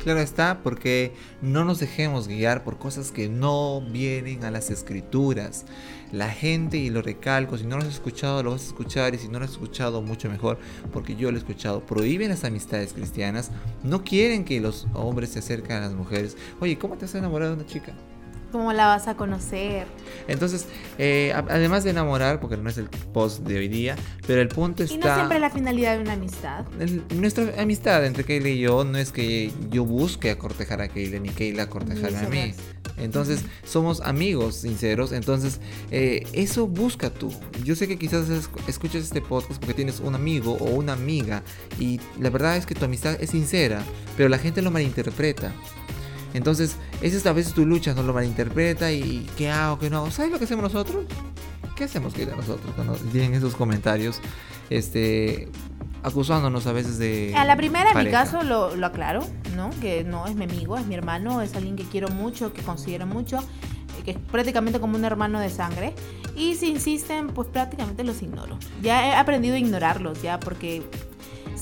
Claro 0.03 0.19
está, 0.19 0.63
porque 0.63 1.13
no 1.41 1.65
nos 1.65 1.79
dejemos 1.79 2.27
guiar 2.27 2.63
por 2.63 2.79
cosas 2.79 3.11
que 3.11 3.29
no 3.29 3.81
vienen 3.81 4.45
a 4.45 4.51
las 4.51 4.71
escrituras. 4.71 5.65
La 6.11 6.29
gente, 6.29 6.77
y 6.77 6.89
lo 6.89 7.01
recalco, 7.01 7.57
si 7.57 7.65
no 7.65 7.77
lo 7.77 7.83
has 7.83 7.89
escuchado, 7.89 8.41
lo 8.41 8.51
vas 8.51 8.63
a 8.63 8.67
escuchar, 8.67 9.13
y 9.13 9.19
si 9.19 9.27
no 9.27 9.37
lo 9.37 9.45
has 9.45 9.51
escuchado, 9.51 10.01
mucho 10.01 10.29
mejor, 10.29 10.57
porque 10.91 11.15
yo 11.15 11.29
lo 11.29 11.37
he 11.37 11.39
escuchado. 11.39 11.85
Prohíben 11.85 12.29
las 12.29 12.43
amistades 12.43 12.93
cristianas, 12.93 13.51
no 13.83 14.03
quieren 14.03 14.43
que 14.43 14.59
los 14.59 14.87
hombres 14.93 15.29
se 15.29 15.39
acerquen 15.39 15.77
a 15.77 15.81
las 15.81 15.93
mujeres. 15.93 16.35
Oye, 16.59 16.79
¿cómo 16.79 16.97
te 16.97 17.05
has 17.05 17.13
enamorado 17.13 17.55
de 17.55 17.61
una 17.61 17.69
chica? 17.69 17.93
¿Cómo 18.51 18.73
la 18.73 18.87
vas 18.87 19.07
a 19.07 19.15
conocer? 19.15 19.87
Entonces, 20.27 20.67
eh, 20.97 21.33
además 21.35 21.83
de 21.83 21.91
enamorar, 21.91 22.39
porque 22.39 22.57
no 22.57 22.69
es 22.69 22.77
el 22.77 22.89
post 23.13 23.41
de 23.41 23.57
hoy 23.57 23.67
día, 23.67 23.95
pero 24.27 24.41
el 24.41 24.49
punto 24.49 24.83
está... 24.83 24.95
Y 24.95 24.97
no 24.99 25.15
siempre 25.15 25.39
la 25.39 25.49
finalidad 25.49 25.95
de 25.95 26.01
una 26.01 26.13
amistad. 26.13 26.65
nuestra 27.15 27.53
amistad 27.61 28.05
entre 28.05 28.23
Keila 28.23 28.49
y 28.49 28.59
yo 28.59 28.83
no 28.83 28.97
es 28.97 29.11
que 29.11 29.51
yo 29.69 29.85
busque 29.85 30.31
a 30.31 30.37
cortejar 30.37 30.81
a 30.81 30.87
Keila, 30.87 31.19
ni 31.19 31.29
Keila 31.29 31.67
cortejar 31.67 32.15
a 32.15 32.29
mí. 32.29 32.53
Entonces, 32.97 33.43
somos 33.63 34.01
amigos 34.01 34.55
sinceros. 34.55 35.11
Entonces, 35.11 35.59
eh, 35.89 36.27
eso 36.33 36.67
busca 36.67 37.09
tú. 37.09 37.31
Yo 37.63 37.75
sé 37.75 37.87
que 37.87 37.97
quizás 37.97 38.29
escuches 38.67 39.03
este 39.03 39.21
podcast 39.21 39.59
porque 39.59 39.73
tienes 39.73 39.99
un 39.99 40.15
amigo 40.15 40.53
o 40.53 40.65
una 40.65 40.93
amiga 40.93 41.43
y 41.79 41.99
la 42.19 42.29
verdad 42.29 42.57
es 42.57 42.65
que 42.65 42.75
tu 42.75 42.85
amistad 42.85 43.17
es 43.19 43.31
sincera, 43.31 43.83
pero 44.17 44.29
la 44.29 44.37
gente 44.37 44.61
lo 44.61 44.71
malinterpreta. 44.71 45.53
Entonces, 46.33 46.77
esa 47.01 47.17
es 47.17 47.25
a 47.25 47.33
veces 47.33 47.53
tu 47.53 47.65
lucha, 47.65 47.93
no 47.93 48.03
lo 48.03 48.13
malinterpreta 48.13 48.91
y 48.91 49.27
qué 49.37 49.49
hago, 49.49 49.79
qué 49.79 49.89
no 49.89 49.97
hago. 49.97 50.11
¿Sabes 50.11 50.31
lo 50.31 50.37
que 50.37 50.45
hacemos 50.45 50.63
nosotros? 50.63 51.05
¿Qué 51.75 51.85
hacemos 51.85 52.13
que 52.13 52.25
nosotros 52.25 52.73
cuando 52.75 52.97
vienen 53.11 53.33
esos 53.33 53.55
comentarios? 53.55 54.19
Este, 54.69 55.49
acusándonos 56.03 56.67
a 56.67 56.73
veces 56.73 56.97
de. 56.97 57.33
A 57.35 57.45
la 57.45 57.55
primera, 57.55 57.91
en 57.91 58.05
mi 58.05 58.11
caso, 58.11 58.43
lo, 58.43 58.75
lo, 58.75 58.85
aclaro, 58.87 59.25
¿no? 59.55 59.69
Que 59.81 60.03
no 60.03 60.27
es 60.27 60.35
mi 60.35 60.45
amigo, 60.45 60.77
es 60.77 60.85
mi 60.85 60.95
hermano, 60.95 61.41
es 61.41 61.55
alguien 61.55 61.75
que 61.75 61.83
quiero 61.83 62.09
mucho, 62.09 62.53
que 62.53 62.61
considero 62.61 63.05
mucho, 63.05 63.39
que 64.05 64.11
es 64.11 64.17
prácticamente 64.17 64.79
como 64.79 64.97
un 64.97 65.05
hermano 65.05 65.39
de 65.39 65.49
sangre. 65.49 65.93
Y 66.35 66.55
si 66.55 66.69
insisten, 66.69 67.27
pues 67.27 67.49
prácticamente 67.49 68.03
los 68.03 68.21
ignoro. 68.21 68.57
Ya 68.81 69.07
he 69.07 69.15
aprendido 69.15 69.55
a 69.55 69.59
ignorarlos, 69.59 70.21
ya, 70.21 70.39
porque 70.39 70.81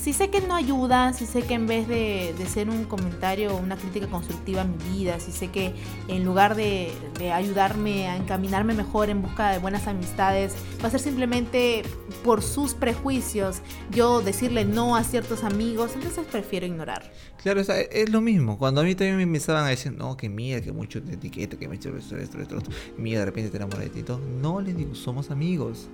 si 0.00 0.14
sé 0.14 0.30
que 0.30 0.40
no 0.40 0.54
ayuda, 0.54 1.12
si 1.12 1.26
sé 1.26 1.42
que 1.42 1.52
en 1.52 1.66
vez 1.66 1.86
de, 1.86 2.34
ser 2.48 2.70
un 2.70 2.84
comentario 2.84 3.54
o 3.54 3.58
una 3.58 3.76
crítica 3.76 4.06
constructiva 4.06 4.62
a 4.62 4.64
mi 4.64 4.78
vida, 4.94 5.20
si 5.20 5.30
sé 5.30 5.48
que 5.48 5.74
en 6.08 6.24
lugar 6.24 6.54
de, 6.54 6.90
ayudarme 7.32 8.08
a 8.08 8.16
encaminarme 8.16 8.72
mejor 8.72 9.10
en 9.10 9.20
busca 9.20 9.50
de 9.50 9.58
buenas 9.58 9.86
amistades, 9.86 10.54
va 10.82 10.88
a 10.88 10.90
ser 10.90 11.00
simplemente 11.00 11.82
por 12.24 12.42
sus 12.42 12.72
prejuicios 12.72 13.60
yo 13.90 14.22
decirle 14.22 14.64
no 14.64 14.96
a 14.96 15.04
ciertos 15.04 15.44
amigos, 15.44 15.92
entonces 15.94 16.24
prefiero 16.30 16.64
ignorar. 16.64 17.12
Claro, 17.42 17.60
es, 17.60 18.10
lo 18.10 18.20
mismo. 18.22 18.58
Cuando 18.58 18.80
a 18.80 18.84
mí 18.84 18.94
también 18.94 19.30
me 19.30 19.38
estaban 19.38 19.64
a 19.64 19.68
decir, 19.68 19.92
no, 19.92 20.16
que 20.16 20.30
mía, 20.30 20.62
que 20.62 20.72
mucho 20.72 21.00
de 21.00 21.14
etiqueta, 21.14 21.58
que 21.58 21.68
me 21.68 21.76
hecho 21.76 21.94
esto, 21.96 22.16
esto, 22.16 22.40
esto, 22.40 22.56
esto, 22.56 22.70
mía, 22.96 23.18
de 23.18 23.26
repente 23.26 23.50
te 23.50 23.56
enamoras 23.58 23.92
de. 23.92 24.04
No, 24.40 24.60
les 24.60 24.76
digo, 24.76 24.94
somos 24.94 25.30
amigos. 25.30 25.88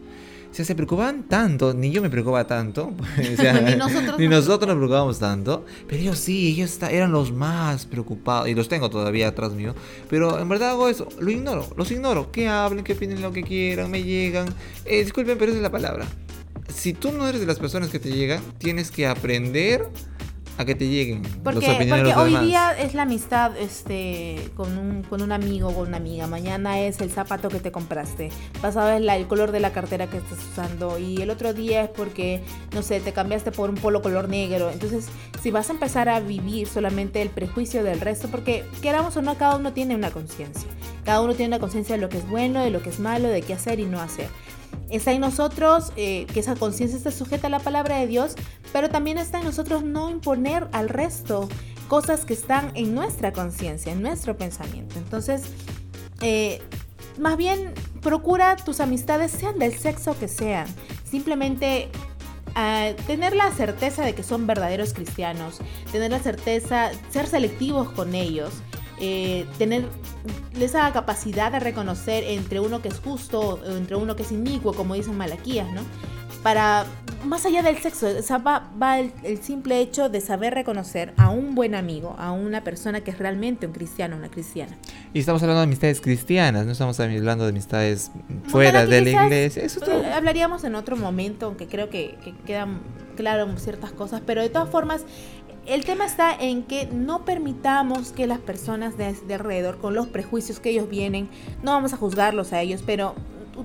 O 0.57 0.59
sea, 0.59 0.65
se 0.65 0.75
preocupaban 0.75 1.25
tanto, 1.25 1.75
ni 1.75 1.91
yo 1.91 2.01
me 2.01 2.09
preocupaba 2.09 2.47
tanto, 2.47 2.95
ni, 3.19 3.77
nosotros, 3.77 4.19
ni 4.19 4.27
nosotros 4.27 4.67
nos 4.67 4.77
preocupábamos 4.79 5.19
tanto, 5.19 5.67
pero 5.87 6.01
ellos 6.01 6.19
sí, 6.19 6.49
ellos 6.49 6.79
eran 6.91 7.13
los 7.13 7.31
más 7.31 7.85
preocupados, 7.85 8.49
y 8.49 8.55
los 8.55 8.67
tengo 8.67 8.89
todavía 8.89 9.29
atrás 9.29 9.53
mío, 9.53 9.75
pero 10.09 10.41
en 10.41 10.49
verdad 10.49 10.71
hago 10.71 10.89
eso, 10.89 11.11
lo 11.21 11.31
ignoro, 11.31 11.69
los 11.77 11.91
ignoro, 11.91 12.33
que 12.33 12.49
hablen, 12.49 12.85
que 12.85 12.95
opinen 12.95 13.21
lo 13.21 13.33
que 13.33 13.43
quieran, 13.43 13.91
me 13.91 14.03
llegan, 14.03 14.49
eh, 14.87 15.05
disculpen, 15.05 15.37
pero 15.37 15.51
esa 15.51 15.59
es 15.59 15.63
la 15.63 15.71
palabra. 15.71 16.07
Si 16.75 16.95
tú 16.95 17.13
no 17.13 17.29
eres 17.29 17.43
de 17.43 17.47
las 17.47 17.59
personas 17.59 17.91
que 17.91 17.99
te 17.99 18.11
llegan, 18.11 18.41
tienes 18.57 18.91
que 18.91 19.07
aprender 19.07 19.91
a 20.59 20.65
que 20.65 20.75
te 20.75 20.89
lleguen 20.89 21.23
porque, 21.45 21.67
las 21.67 21.77
opiniones 21.77 22.15
porque 22.15 22.31
de 22.31 22.37
hoy 22.39 22.47
día 22.47 22.73
es 22.79 22.95
la 22.95 23.03
amistad 23.03 23.57
este 23.57 24.51
con 24.57 24.79
un, 24.79 25.03
con 25.03 25.23
un 25.23 25.33
amigo 25.33 25.69
o 25.69 25.75
con 25.75 25.89
una 25.89 25.99
amiga. 25.99 26.27
Mañana 26.27 26.81
es 26.81 27.01
el 27.01 27.11
zapato 27.11 27.49
que 27.49 27.61
te 27.61 27.71
compraste. 27.71 28.31
Pasado 28.63 28.91
es 28.91 29.03
la, 29.03 29.17
el 29.17 29.27
color 29.27 29.53
de 29.53 29.61
la 29.61 29.73
cartera 29.73 30.07
que 30.07 30.19
estás 30.19 30.39
usando. 30.53 30.99
Y 30.99 31.21
el 31.21 31.31
otro 31.31 31.53
día 31.53 31.85
es 31.85 31.91
porque 31.91 32.43
no 32.75 32.83
sé 32.83 33.01
te 33.01 33.13
cambiaste 33.13 33.53
por 33.53 33.71
un 33.71 33.77
polo 33.77 34.03
color 34.03 34.29
negro. 34.29 34.71
Entonces 34.71 35.09
si 35.43 35.51
vas 35.51 35.69
a 35.71 35.73
empezar 35.73 36.09
a 36.09 36.21
vivir 36.21 36.67
solamente 36.67 37.23
el 37.23 37.29
prejuicio 37.29 37.85
del 37.85 38.01
resto 38.01 38.29
porque 38.29 38.65
queramos 38.83 39.17
o 39.17 39.23
no 39.23 39.37
cada 39.37 39.57
uno 39.57 39.73
tiene 39.73 39.95
una 39.95 40.11
conciencia. 40.11 40.69
Cada 41.05 41.21
uno 41.21 41.35
tiene 41.35 41.49
una 41.49 41.61
conciencia 41.61 41.97
de 41.97 42.01
lo 42.01 42.09
que 42.09 42.19
es 42.19 42.29
bueno 42.29 42.63
de 42.63 42.71
lo 42.71 42.83
que 42.83 42.91
es 42.91 42.99
malo 42.99 43.29
de 43.29 43.43
qué 43.43 43.53
hacer 43.55 43.79
y 43.79 43.85
no 43.85 44.01
hacer 44.01 44.29
Está 44.89 45.13
en 45.13 45.21
nosotros 45.21 45.93
eh, 45.97 46.27
que 46.33 46.41
esa 46.41 46.55
conciencia 46.55 46.97
esté 46.97 47.11
sujeta 47.11 47.49
a 47.49 47.51
la 47.51 47.59
palabra 47.61 47.99
de 47.99 48.07
Dios, 48.07 48.35
pero 48.73 48.89
también 48.89 49.19
está 49.19 49.39
en 49.39 49.45
nosotros 49.45 49.83
no 49.83 50.11
imponer 50.11 50.69
al 50.73 50.89
resto 50.89 51.49
cosas 51.89 52.25
que 52.25 52.35
están 52.35 52.71
en 52.75 52.95
nuestra 52.95 53.33
conciencia, 53.33 53.93
en 53.93 54.03
nuestro 54.03 54.37
pensamiento. 54.37 54.99
Entonces, 54.99 55.43
eh, 56.21 56.61
más 57.19 57.37
bien 57.37 57.73
procura 58.01 58.57
tus 58.57 58.81
amistades 58.81 59.33
sean 59.33 59.59
del 59.59 59.77
sexo 59.77 60.19
que 60.19 60.29
sean. 60.29 60.67
Simplemente 61.05 61.89
uh, 62.51 62.95
tener 63.07 63.35
la 63.35 63.51
certeza 63.53 64.05
de 64.05 64.15
que 64.15 64.23
son 64.23 64.47
verdaderos 64.47 64.93
cristianos, 64.93 65.59
tener 65.93 66.11
la 66.11 66.21
certeza, 66.21 66.91
ser 67.11 67.27
selectivos 67.27 67.91
con 67.91 68.15
ellos 68.15 68.51
eh, 69.01 69.47
tener 69.59 69.85
esa 70.59 70.91
capacidad 70.93 71.53
de 71.53 71.61
reconocer 71.61 72.25
entre 72.25 72.61
uno 72.61 72.81
que 72.81 72.89
es 72.89 72.99
justo 72.99 73.61
o 73.63 73.77
entre 73.77 73.97
uno 73.97 74.17
que 74.17 74.23
es 74.23 74.33
inicuo, 74.33 74.73
como 74.73 74.95
dicen 74.95 75.17
Malaquías, 75.17 75.71
¿no? 75.73 75.83
Para, 76.43 76.87
más 77.25 77.45
allá 77.45 77.63
del 77.63 77.77
sexo, 77.79 78.07
va, 78.39 79.01
el, 79.01 79.43
simple 79.43 79.81
hecho 79.81 80.09
de 80.09 80.21
saber 80.21 80.55
reconocer 80.55 81.13
a 81.17 81.31
un 81.31 81.55
buen 81.55 81.75
amigo, 81.75 82.15
a 82.19 82.31
una 82.33 82.63
persona 82.63 83.03
que 83.03 83.11
es 83.11 83.19
realmente 83.19 83.67
un 83.67 83.73
cristiano, 83.73 84.17
una 84.17 84.29
cristiana. 84.29 84.77
Y 85.13 85.19
estamos 85.19 85.43
hablando 85.43 85.61
de 85.61 85.65
amistades 85.65 86.01
cristianas, 86.01 86.65
no 86.65 86.73
estamos 86.73 86.99
hablando 87.01 87.45
de 87.45 87.51
amistades 87.51 88.13
fuera 88.47 88.87
de 88.87 89.01
la 89.01 89.25
iglesia. 89.25 89.65
Eso 89.65 89.81
Hablaríamos 90.15 90.63
en 90.65 90.77
otro 90.77 90.97
momento, 90.97 91.47
aunque 91.47 91.67
creo 91.67 91.91
que, 91.91 92.17
que 92.23 92.33
quedan 92.47 92.81
claras 93.17 93.49
ciertas 93.61 93.91
cosas, 93.91 94.23
pero 94.25 94.43
de 94.43 94.49
todas 94.49 94.69
formas, 94.69 95.05
el 95.67 95.85
tema 95.85 96.07
está 96.07 96.35
en 96.35 96.63
que 96.63 96.87
no 96.87 97.25
permitamos 97.25 98.13
que 98.13 98.27
las 98.27 98.39
personas 98.39 98.97
de, 98.97 99.17
alrededor, 99.35 99.79
con 99.79 99.95
los 99.95 100.07
prejuicios 100.07 100.61
que 100.61 100.71
ellos 100.71 100.89
vienen, 100.89 101.29
no 101.63 101.73
vamos 101.73 101.93
a 101.93 101.97
juzgarlos 101.97 102.53
a 102.53 102.61
ellos, 102.61 102.83
pero 102.85 103.15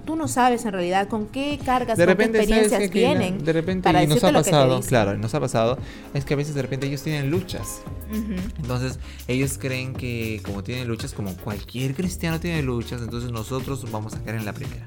tú, 0.06 0.16
no 0.16 0.28
sabes 0.28 0.66
en 0.66 0.72
realidad 0.72 1.08
con 1.08 1.28
qué 1.28 1.60
cargas, 1.64 1.98
de 1.98 2.06
con 2.06 2.18
qué 2.18 2.24
experiencias 2.24 2.90
vienen. 2.92 3.44
De 3.44 3.54
repente 3.54 3.90
y 3.90 4.08
nos 4.08 4.24
ha 4.24 4.32
pasado, 4.32 4.80
claro, 4.82 5.18
nos 5.18 5.34
ha 5.36 5.40
pasado, 5.40 5.78
es 6.14 6.26
que 6.26 6.34
a 6.34 6.38
veces 6.38 6.56
de 6.56 6.62
repente 6.62 6.88
ellos 6.88 7.04
tienen 7.04 7.30
luchas. 7.30 7.82
Entonces 8.58 9.00
ellos 9.28 9.58
creen 9.58 9.94
que 9.94 10.42
como 10.44 10.64
tienen 10.64 10.88
luchas, 10.88 11.14
como 11.14 11.36
cualquier 11.38 11.94
cristiano 11.94 12.40
tiene 12.40 12.62
luchas, 12.62 13.02
entonces 13.02 13.32
nosotros 13.32 13.90
vamos 13.92 14.16
a 14.16 14.24
caer 14.24 14.38
en 14.38 14.46
la 14.46 14.54
primera. 14.54 14.86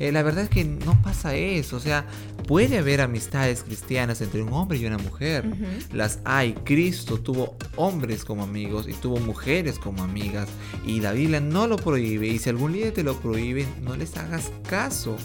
Eh, 0.00 0.12
la 0.12 0.22
verdad 0.22 0.44
es 0.44 0.50
que 0.50 0.64
no 0.64 1.00
pasa 1.02 1.34
eso. 1.34 1.76
O 1.76 1.80
sea, 1.80 2.06
puede 2.48 2.78
haber 2.78 3.02
amistades 3.02 3.62
cristianas 3.62 4.20
entre 4.22 4.42
un 4.42 4.52
hombre 4.52 4.78
y 4.78 4.86
una 4.86 4.98
mujer. 4.98 5.44
Las 5.92 6.20
hay. 6.24 6.54
Cristo 6.64 7.18
tuvo 7.18 7.56
hombres 7.76 8.24
como 8.24 8.42
amigos 8.42 8.88
y 8.88 8.94
tuvo 8.94 9.18
mujeres 9.18 9.78
como 9.78 10.02
amigas. 10.02 10.48
Y 10.86 11.00
la 11.00 11.12
Biblia 11.12 11.40
no 11.40 11.66
lo 11.66 11.76
prohíbe. 11.76 12.28
Y 12.28 12.38
si 12.38 12.48
algún 12.48 12.72
líder 12.72 12.94
te 12.94 13.04
lo 13.04 13.20
prohíbe, 13.20 13.66
no 13.82 13.94
les 13.94 14.16
hagas 14.16 14.50
caso. 14.68 15.16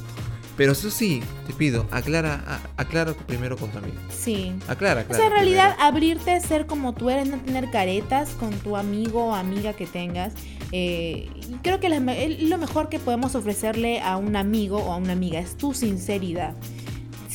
Pero 0.58 0.72
eso 0.72 0.89
sí, 0.89 1.22
te 1.48 1.53
pido, 1.53 1.86
aclara, 1.91 2.62
aclara 2.77 3.13
primero 3.13 3.58
con 3.58 3.70
tu 3.72 3.77
amigo. 3.77 3.98
Sí. 4.10 4.53
Aclara, 4.67 5.01
aclara. 5.01 5.15
O 5.15 5.17
sea, 5.17 5.27
en 5.27 5.34
realidad, 5.34 5.75
abrirte, 5.79 6.39
ser 6.39 6.65
como 6.65 6.94
tú 6.94 7.10
eres, 7.10 7.27
no 7.27 7.38
tener 7.39 7.72
caretas 7.72 8.29
con 8.32 8.51
tu 8.51 8.77
amigo 8.77 9.25
o 9.25 9.36
amiga 9.36 9.74
que 9.74 9.86
tengas. 9.86 10.34
Eh, 10.77 11.29
creo 11.62 11.79
que 11.79 11.88
lo 11.88 12.58
mejor 12.58 12.89
que 12.89 13.00
podemos 13.00 13.34
ofrecerle 13.34 14.01
a 14.01 14.17
un 14.17 14.36
amigo 14.36 14.77
o 14.77 14.91
a 14.91 14.98
una 14.98 15.13
amiga 15.13 15.39
es 15.39 15.55
tu 15.55 15.74
sinceridad 15.74 16.53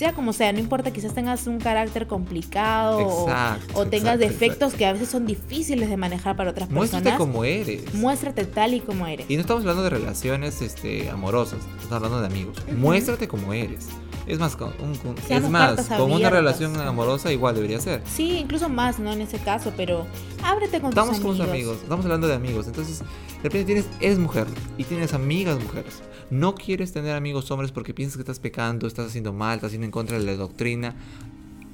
sea 0.00 0.14
como 0.14 0.32
sea, 0.32 0.50
no 0.50 0.58
importa, 0.58 0.90
quizás 0.92 1.12
tengas 1.12 1.46
un 1.46 1.58
carácter 1.58 2.06
complicado 2.06 3.28
o, 3.74 3.86
tengas 3.86 4.18
defectos 4.18 4.72
que 4.72 4.86
a 4.86 4.94
veces 4.94 5.10
son 5.10 5.26
difíciles 5.26 5.90
de 5.90 5.98
manejar 5.98 6.36
para 6.36 6.52
otras 6.52 6.68
personas. 6.68 6.92
Muéstrate 6.92 7.18
como 7.18 7.44
eres. 7.44 7.94
Muéstrate 7.94 8.46
tal 8.46 8.72
y 8.72 8.80
como 8.80 9.06
eres. 9.06 9.26
Y 9.28 9.34
no 9.34 9.42
estamos 9.42 9.60
hablando 9.60 9.82
de 9.82 9.90
relaciones 9.90 10.62
este, 10.62 11.10
amorosas, 11.10 11.58
estamos 11.82 11.92
hablando 11.92 12.20
de 12.22 12.26
amigos. 12.28 12.56
Muéstrate 12.78 13.28
como 13.28 13.52
eres. 13.52 13.88
Es 14.26 14.38
más, 14.38 14.56
con, 14.56 14.72
es 15.28 15.50
más, 15.50 15.88
con 15.88 16.12
una 16.12 16.30
relación 16.30 16.78
amorosa 16.80 17.30
igual 17.30 17.54
debería 17.54 17.80
ser. 17.80 18.00
Sí, 18.06 18.38
incluso 18.38 18.70
más, 18.70 18.98
¿no? 18.98 19.12
En 19.12 19.20
ese 19.20 19.38
caso, 19.38 19.72
pero 19.76 20.06
ábrete 20.42 20.80
con 20.80 20.90
Estamos 20.90 21.16
tus 21.16 21.18
amigos. 21.18 21.36
con 21.36 21.46
tus 21.46 21.54
amigos, 21.54 21.78
estamos 21.82 22.04
hablando 22.06 22.26
de 22.26 22.34
amigos. 22.34 22.66
Entonces, 22.68 23.00
de 23.00 23.42
repente 23.42 23.64
tienes, 23.64 23.86
eres 24.00 24.18
mujer 24.18 24.46
y 24.78 24.84
tienes 24.84 25.12
amigas 25.12 25.60
mujeres. 25.62 26.02
No 26.30 26.54
quieres 26.54 26.92
tener 26.92 27.16
amigos 27.16 27.50
hombres 27.50 27.72
porque 27.72 27.92
piensas 27.92 28.16
que 28.16 28.22
estás 28.22 28.38
pecando, 28.38 28.86
estás 28.86 29.08
haciendo 29.08 29.32
mal, 29.32 29.56
estás 29.56 29.72
yendo 29.72 29.86
en 29.90 29.92
contra 29.92 30.18
de 30.18 30.24
la 30.24 30.36
doctrina. 30.36 30.94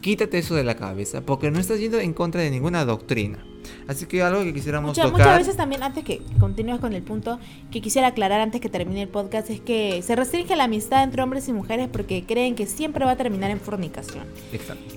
Quítate 0.01 0.39
eso 0.39 0.55
de 0.55 0.65
la 0.65 0.77
cabeza, 0.77 1.21
porque 1.21 1.51
no 1.51 1.59
estás 1.59 1.79
yendo 1.81 1.99
en 1.99 2.15
contra 2.15 2.41
de 2.41 2.51
ninguna 2.51 2.85
doctrina. 2.87 3.45
Así 3.89 4.07
que 4.07 4.23
algo 4.23 4.43
que 4.43 4.55
quisiéramos 4.55 4.97
tocar. 4.97 5.13
Muchas 5.13 5.39
veces 5.39 5.57
también, 5.57 5.83
antes 5.83 6.03
que 6.03 6.23
continúes 6.41 6.81
con 6.81 6.95
el 6.95 7.03
punto, 7.03 7.39
que 7.71 7.83
quisiera 7.83 8.09
aclarar 8.09 8.41
antes 8.41 8.61
que 8.61 8.69
termine 8.69 9.03
el 9.03 9.09
podcast, 9.09 9.51
es 9.51 9.61
que 9.61 10.01
se 10.03 10.17
restringe 10.17 10.57
la 10.57 10.65
amistad 10.65 11.03
entre 11.03 11.23
hombres 11.23 11.49
y 11.49 11.53
mujeres 11.53 11.89
porque 11.93 12.25
creen 12.25 12.55
que 12.55 12.67
siempre 12.67 13.05
va 13.05 13.13
a 13.13 13.17
terminar 13.17 13.51
en 13.51 13.61
fornicación. 13.61 14.25
Exacto. 14.53 14.95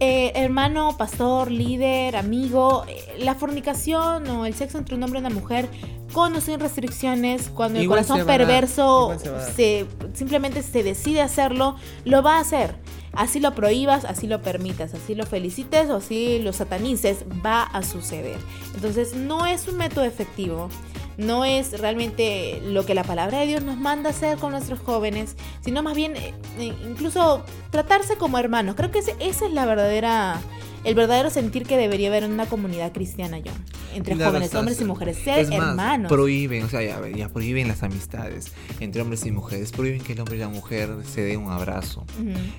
Eh, 0.00 0.32
hermano, 0.34 0.96
pastor, 0.96 1.50
líder, 1.50 2.16
amigo, 2.16 2.84
eh, 2.88 3.18
la 3.18 3.34
fornicación 3.34 4.26
o 4.28 4.46
el 4.46 4.54
sexo 4.54 4.78
entre 4.78 4.96
un 4.96 5.02
hombre 5.02 5.20
y 5.20 5.20
una 5.20 5.30
mujer 5.30 5.68
con 6.12 6.34
o 6.34 6.40
sin 6.40 6.60
restricciones, 6.60 7.48
cuando 7.48 7.78
el 7.78 7.88
corazón 7.88 8.26
perverso 8.26 9.16
se, 9.54 9.86
simplemente 10.14 10.62
se 10.62 10.82
decide 10.82 11.20
hacerlo, 11.20 11.76
lo 12.04 12.22
va 12.22 12.36
a 12.36 12.40
hacer. 12.40 12.74
Así 13.12 13.40
lo 13.40 13.54
prohíbas, 13.54 14.04
así 14.04 14.28
lo 14.28 14.40
permitas, 14.40 14.94
así 14.94 15.14
lo 15.14 15.26
felicites 15.26 15.90
o 15.90 15.96
así 15.96 16.38
lo 16.38 16.52
satanices, 16.52 17.24
va 17.44 17.62
a 17.62 17.82
suceder. 17.82 18.38
Entonces 18.74 19.14
no 19.14 19.46
es 19.46 19.66
un 19.66 19.78
método 19.78 20.04
efectivo, 20.04 20.68
no 21.16 21.44
es 21.44 21.78
realmente 21.80 22.62
lo 22.64 22.86
que 22.86 22.94
la 22.94 23.04
palabra 23.04 23.40
de 23.40 23.46
Dios 23.46 23.62
nos 23.62 23.76
manda 23.76 24.10
hacer 24.10 24.38
con 24.38 24.52
nuestros 24.52 24.78
jóvenes, 24.80 25.36
sino 25.60 25.82
más 25.82 25.94
bien 25.94 26.16
eh, 26.16 26.34
incluso 26.58 27.44
tratarse 27.70 28.16
como 28.16 28.38
hermanos. 28.38 28.76
Creo 28.76 28.90
que 28.90 29.00
esa 29.00 29.12
es 29.18 29.52
la 29.52 29.66
verdadera 29.66 30.40
el 30.84 30.94
verdadero 30.94 31.30
sentir 31.30 31.64
que 31.64 31.76
debería 31.76 32.08
haber 32.08 32.24
en 32.24 32.32
una 32.32 32.46
comunidad 32.46 32.92
cristiana, 32.92 33.38
John. 33.44 33.54
Entre 33.94 34.14
jóvenes, 34.14 34.54
hombres 34.54 34.80
y 34.80 34.84
mujeres, 34.84 35.18
ser 35.18 35.52
hermanos. 35.52 36.08
Prohíben, 36.08 36.64
o 36.64 36.68
sea, 36.68 36.82
ya, 36.82 37.28
prohíben 37.28 37.68
las 37.68 37.82
amistades 37.82 38.52
entre 38.78 39.02
hombres 39.02 39.26
y 39.26 39.32
mujeres. 39.32 39.72
Prohíben 39.72 40.00
que 40.00 40.12
el 40.12 40.20
hombre 40.20 40.36
y 40.36 40.38
la 40.38 40.48
mujer 40.48 40.90
se 41.12 41.22
den 41.22 41.40
un 41.40 41.50
abrazo. 41.50 42.04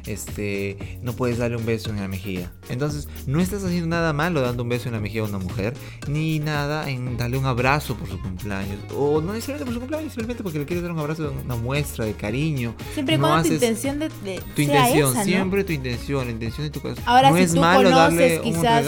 Este, 0.06 1.00
no 1.02 1.14
puedes 1.14 1.38
darle 1.38 1.58
un 1.58 1.66
beso 1.66 1.90
en 1.90 1.98
la 1.98 2.08
mejilla. 2.08 2.52
Entonces, 2.70 3.08
no 3.28 3.40
estás 3.40 3.64
haciendo 3.64 3.88
nada 3.88 4.14
malo 4.14 4.42
dando 4.42 4.64
un 4.64 4.70
beso 4.70 4.90
en 4.90 4.96
la 4.96 5.00
mejilla 5.00 5.22
a 5.22 5.26
una 5.26 5.40
mujer, 5.40 5.74
ni 6.08 6.40
nada 6.40 6.90
en 6.90 7.18
darle 7.18 7.38
un 7.38 7.46
abrazo 7.46 7.96
por 7.96 8.10
su 8.10 8.22
cumpleaños. 8.22 8.78
O 8.96 9.22
no 9.22 9.34
necesariamente 9.34 9.66
por 9.66 9.74
su 9.74 9.80
cumpleaños, 9.80 10.14
simplemente 10.14 10.44
porque 10.44 10.60
le 10.60 10.66
quieres 10.66 10.84
dar 10.84 10.92
un 10.92 11.00
abrazo, 11.00 11.34
una 11.44 11.56
muestra 11.56 12.06
de 12.06 12.14
cariño. 12.14 12.76
Siempre 12.94 13.18
no 13.18 13.28
cuando 13.28 13.48
tu 13.48 13.54
intención 13.54 14.00
de, 14.00 14.10
tu 14.56 14.62
intención, 14.62 15.16
siempre 15.24 15.64
tu 15.64 15.72
intención, 15.72 16.26
la 16.26 16.32
intención 16.32 16.68
de 16.68 16.72
tu 16.72 16.82
corazón. 16.82 17.04
Ahora, 17.08 17.30
no 17.30 17.38
si 17.38 17.44
es 17.44 17.56
malo 17.56 17.90
conoces, 17.90 18.11
quizás, 18.44 18.86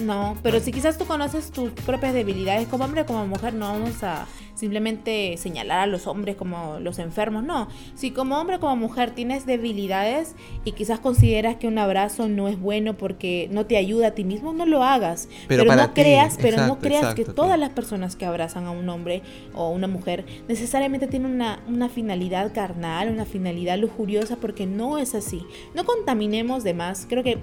No, 0.00 0.36
pero 0.42 0.60
si 0.60 0.72
quizás 0.72 0.98
tú 0.98 1.04
conoces 1.04 1.50
tus 1.50 1.70
propias 1.70 2.14
debilidades 2.14 2.68
como 2.68 2.84
hombre 2.84 3.02
o 3.02 3.06
como 3.06 3.26
mujer, 3.26 3.54
no 3.54 3.66
vamos 3.72 4.02
a 4.02 4.26
simplemente 4.54 5.36
señalar 5.36 5.80
a 5.80 5.86
los 5.86 6.06
hombres 6.06 6.36
como 6.36 6.78
los 6.80 6.98
enfermos, 6.98 7.44
no. 7.44 7.68
Si 7.94 8.12
como 8.12 8.40
hombre 8.40 8.56
o 8.56 8.60
como 8.60 8.76
mujer 8.76 9.10
tienes 9.10 9.46
debilidades 9.46 10.34
y 10.64 10.72
quizás 10.72 11.00
consideras 11.00 11.56
que 11.56 11.66
un 11.66 11.78
abrazo 11.78 12.28
no 12.28 12.48
es 12.48 12.58
bueno 12.58 12.94
porque 12.94 13.48
no 13.50 13.66
te 13.66 13.76
ayuda 13.76 14.08
a 14.08 14.10
ti 14.12 14.24
mismo, 14.24 14.52
no 14.52 14.64
lo 14.64 14.84
hagas. 14.84 15.28
Pero, 15.48 15.64
no 15.64 15.92
creas, 15.92 16.38
pero 16.40 16.66
no 16.66 16.78
creas 16.78 17.14
que 17.14 17.24
todas 17.24 17.58
las 17.58 17.70
personas 17.70 18.16
que 18.16 18.26
abrazan 18.26 18.66
a 18.66 18.70
un 18.70 18.88
hombre 18.88 19.22
o 19.54 19.70
una 19.70 19.88
mujer 19.88 20.24
necesariamente 20.48 21.06
tienen 21.06 21.32
una, 21.32 21.60
una 21.68 21.88
finalidad 21.88 22.52
carnal, 22.54 23.10
una 23.10 23.24
finalidad 23.24 23.78
lujuriosa, 23.78 24.36
porque 24.36 24.66
no 24.66 24.98
es 24.98 25.14
así. 25.14 25.44
No 25.74 25.84
contaminemos 25.84 26.64
de 26.64 26.74
más. 26.74 27.06
Creo 27.08 27.22
que 27.22 27.38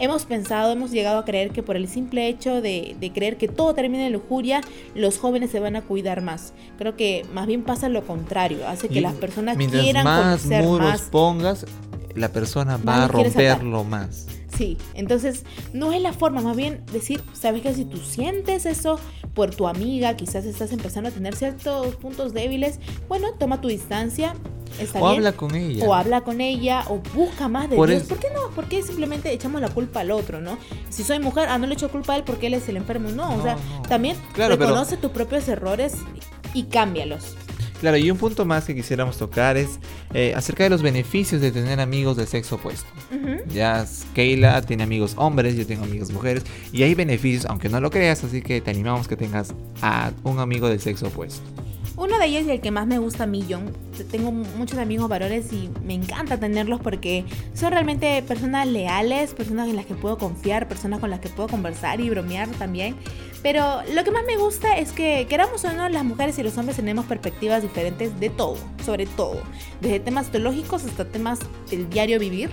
hemos 0.00 0.24
pensado, 0.24 0.72
hemos 0.72 0.90
llegado 0.90 1.18
a 1.18 1.24
creer 1.24 1.50
que 1.50 1.62
por 1.62 1.76
el 1.76 1.86
simple 1.86 2.26
hecho 2.28 2.60
de, 2.60 2.96
creer 3.14 3.36
que 3.36 3.46
todo 3.46 3.74
termina 3.74 4.06
en 4.06 4.12
lujuria, 4.12 4.62
los 4.94 5.18
jóvenes 5.18 5.50
se 5.50 5.60
van 5.60 5.76
a 5.76 5.82
cuidar 5.82 6.22
más. 6.22 6.52
Creo 6.78 6.96
que 6.96 7.24
más 7.32 7.46
bien 7.46 7.62
pasa 7.62 7.88
lo 7.88 8.04
contrario, 8.06 8.66
hace 8.66 8.88
que 8.88 9.00
las 9.00 9.14
personas 9.14 9.56
quieran 9.56 10.04
más 10.04 10.40
conocer 10.40 10.64
muros 10.64 11.02
pongas, 11.02 11.66
la 12.14 12.30
persona 12.30 12.78
va 12.78 13.04
a 13.04 13.08
romperlo 13.08 13.84
más. 13.84 14.26
Sí, 14.56 14.76
entonces 14.94 15.44
no 15.72 15.92
es 15.92 16.02
la 16.02 16.12
forma, 16.12 16.40
más 16.40 16.56
bien 16.56 16.84
decir, 16.92 17.22
sabes 17.32 17.62
que 17.62 17.72
si 17.74 17.84
tú 17.84 17.98
sientes 17.98 18.66
eso 18.66 18.98
por 19.34 19.54
tu 19.54 19.68
amiga, 19.68 20.16
quizás 20.16 20.44
estás 20.44 20.72
empezando 20.72 21.08
a 21.08 21.12
tener 21.12 21.36
ciertos 21.36 21.96
puntos 21.96 22.32
débiles, 22.34 22.80
bueno, 23.08 23.28
toma 23.38 23.60
tu 23.60 23.68
distancia. 23.68 24.34
o 24.98 25.06
habla 25.06 25.32
con 25.32 25.54
ella. 25.54 25.84
O 25.86 25.94
habla 25.94 26.20
con 26.22 26.40
ella, 26.40 26.84
o 26.88 27.00
busca 27.14 27.48
más 27.48 27.70
de 27.70 27.76
por 27.76 27.88
Dios. 27.88 28.02
¿Por 28.04 28.18
qué 28.18 28.28
no? 28.34 28.50
¿Por 28.54 28.66
qué 28.66 28.82
simplemente 28.82 29.32
echamos 29.32 29.60
la 29.60 29.68
culpa 29.68 30.00
al 30.00 30.10
otro, 30.10 30.40
no? 30.40 30.58
Si 30.88 31.02
soy 31.04 31.18
mujer, 31.20 31.48
ah, 31.48 31.58
no 31.58 31.66
le 31.66 31.74
echo 31.74 31.90
culpa 31.90 32.14
a 32.14 32.16
él 32.16 32.24
porque 32.24 32.48
él 32.48 32.54
es 32.54 32.68
el 32.68 32.76
enfermo. 32.76 33.10
No, 33.10 33.36
o 33.36 33.42
sea, 33.42 33.56
también 33.88 34.16
reconoce 34.36 34.96
tus 34.96 35.10
propios 35.10 35.48
errores 35.48 35.94
y 36.54 36.64
cámbialos. 36.64 37.36
Claro, 37.80 37.96
y 37.96 38.10
un 38.10 38.18
punto 38.18 38.44
más 38.44 38.64
que 38.66 38.74
quisiéramos 38.74 39.16
tocar 39.16 39.56
es 39.56 39.80
eh, 40.12 40.34
acerca 40.36 40.64
de 40.64 40.70
los 40.70 40.82
beneficios 40.82 41.40
de 41.40 41.50
tener 41.50 41.80
amigos 41.80 42.16
del 42.16 42.26
sexo 42.26 42.56
opuesto. 42.56 42.86
Ya 43.48 43.86
Keila 44.14 44.60
tiene 44.62 44.82
amigos 44.82 45.14
hombres, 45.16 45.56
yo 45.56 45.66
tengo 45.66 45.84
amigos 45.84 46.12
mujeres, 46.12 46.44
y 46.72 46.82
hay 46.82 46.94
beneficios, 46.94 47.46
aunque 47.46 47.70
no 47.70 47.80
lo 47.80 47.90
creas, 47.90 48.22
así 48.22 48.42
que 48.42 48.60
te 48.60 48.70
animamos 48.70 49.08
que 49.08 49.16
tengas 49.16 49.54
a 49.80 50.12
un 50.24 50.38
amigo 50.38 50.68
del 50.68 50.80
sexo 50.80 51.06
opuesto. 51.06 51.42
Uno 51.96 52.18
de 52.18 52.26
ellos 52.26 52.44
y 52.46 52.50
el 52.50 52.60
que 52.62 52.70
más 52.70 52.86
me 52.86 52.98
gusta 52.98 53.24
a 53.24 53.26
mí, 53.26 53.44
John. 53.48 53.72
Tengo 54.10 54.32
muchos 54.32 54.78
amigos 54.78 55.08
varones 55.08 55.52
y 55.52 55.68
me 55.84 55.92
encanta 55.92 56.38
tenerlos 56.38 56.80
porque 56.80 57.26
son 57.52 57.72
realmente 57.72 58.22
personas 58.22 58.66
leales, 58.66 59.34
personas 59.34 59.68
en 59.68 59.76
las 59.76 59.84
que 59.84 59.94
puedo 59.94 60.16
confiar, 60.16 60.66
personas 60.66 61.00
con 61.00 61.10
las 61.10 61.20
que 61.20 61.28
puedo 61.28 61.48
conversar 61.48 62.00
y 62.00 62.08
bromear 62.08 62.48
también. 62.52 62.96
Pero 63.42 63.80
lo 63.94 64.04
que 64.04 64.10
más 64.10 64.24
me 64.26 64.36
gusta 64.36 64.76
es 64.76 64.92
que, 64.92 65.26
queramos 65.28 65.64
o 65.64 65.72
no, 65.72 65.88
las 65.88 66.04
mujeres 66.04 66.38
y 66.38 66.42
los 66.42 66.58
hombres 66.58 66.76
tenemos 66.76 67.06
perspectivas 67.06 67.62
diferentes 67.62 68.18
de 68.20 68.28
todo, 68.28 68.56
sobre 68.84 69.06
todo. 69.06 69.42
Desde 69.80 70.00
temas 70.00 70.30
teológicos 70.30 70.84
hasta 70.84 71.06
temas 71.06 71.38
del 71.70 71.88
diario 71.88 72.18
vivir. 72.18 72.50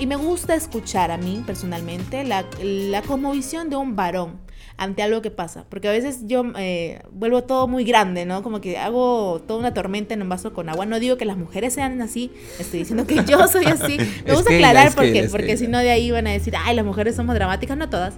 Y 0.00 0.06
me 0.06 0.16
gusta 0.16 0.56
escuchar 0.56 1.12
a 1.12 1.18
mí 1.18 1.44
personalmente 1.46 2.24
la, 2.24 2.44
la 2.60 3.02
cosmovisión 3.02 3.70
de 3.70 3.76
un 3.76 3.94
varón 3.94 4.40
ante 4.76 5.02
algo 5.02 5.22
que 5.22 5.30
pasa. 5.30 5.64
Porque 5.68 5.88
a 5.88 5.92
veces 5.92 6.22
yo 6.26 6.44
eh, 6.56 7.00
vuelvo 7.12 7.44
todo 7.44 7.68
muy 7.68 7.84
grande, 7.84 8.24
¿no? 8.26 8.42
Como 8.42 8.60
que 8.60 8.78
hago 8.78 9.40
toda 9.46 9.60
una 9.60 9.74
tormenta 9.74 10.14
en 10.14 10.22
un 10.22 10.28
vaso 10.28 10.52
con 10.52 10.68
agua. 10.68 10.86
No 10.86 10.98
digo 10.98 11.16
que 11.16 11.24
las 11.24 11.36
mujeres 11.36 11.74
sean 11.74 12.00
así, 12.02 12.32
estoy 12.58 12.80
diciendo 12.80 13.06
que 13.06 13.24
yo 13.24 13.46
soy 13.46 13.66
así. 13.66 13.98
Me 14.26 14.34
gusta 14.34 14.52
aclarar 14.52 14.94
porque, 14.94 15.28
porque 15.30 15.56
si 15.56 15.68
no 15.68 15.78
de 15.78 15.90
ahí 15.90 16.10
van 16.10 16.26
a 16.26 16.32
decir, 16.32 16.54
ay, 16.56 16.74
las 16.74 16.84
mujeres 16.84 17.16
somos 17.16 17.34
dramáticas, 17.34 17.76
no 17.76 17.88
todas. 17.88 18.14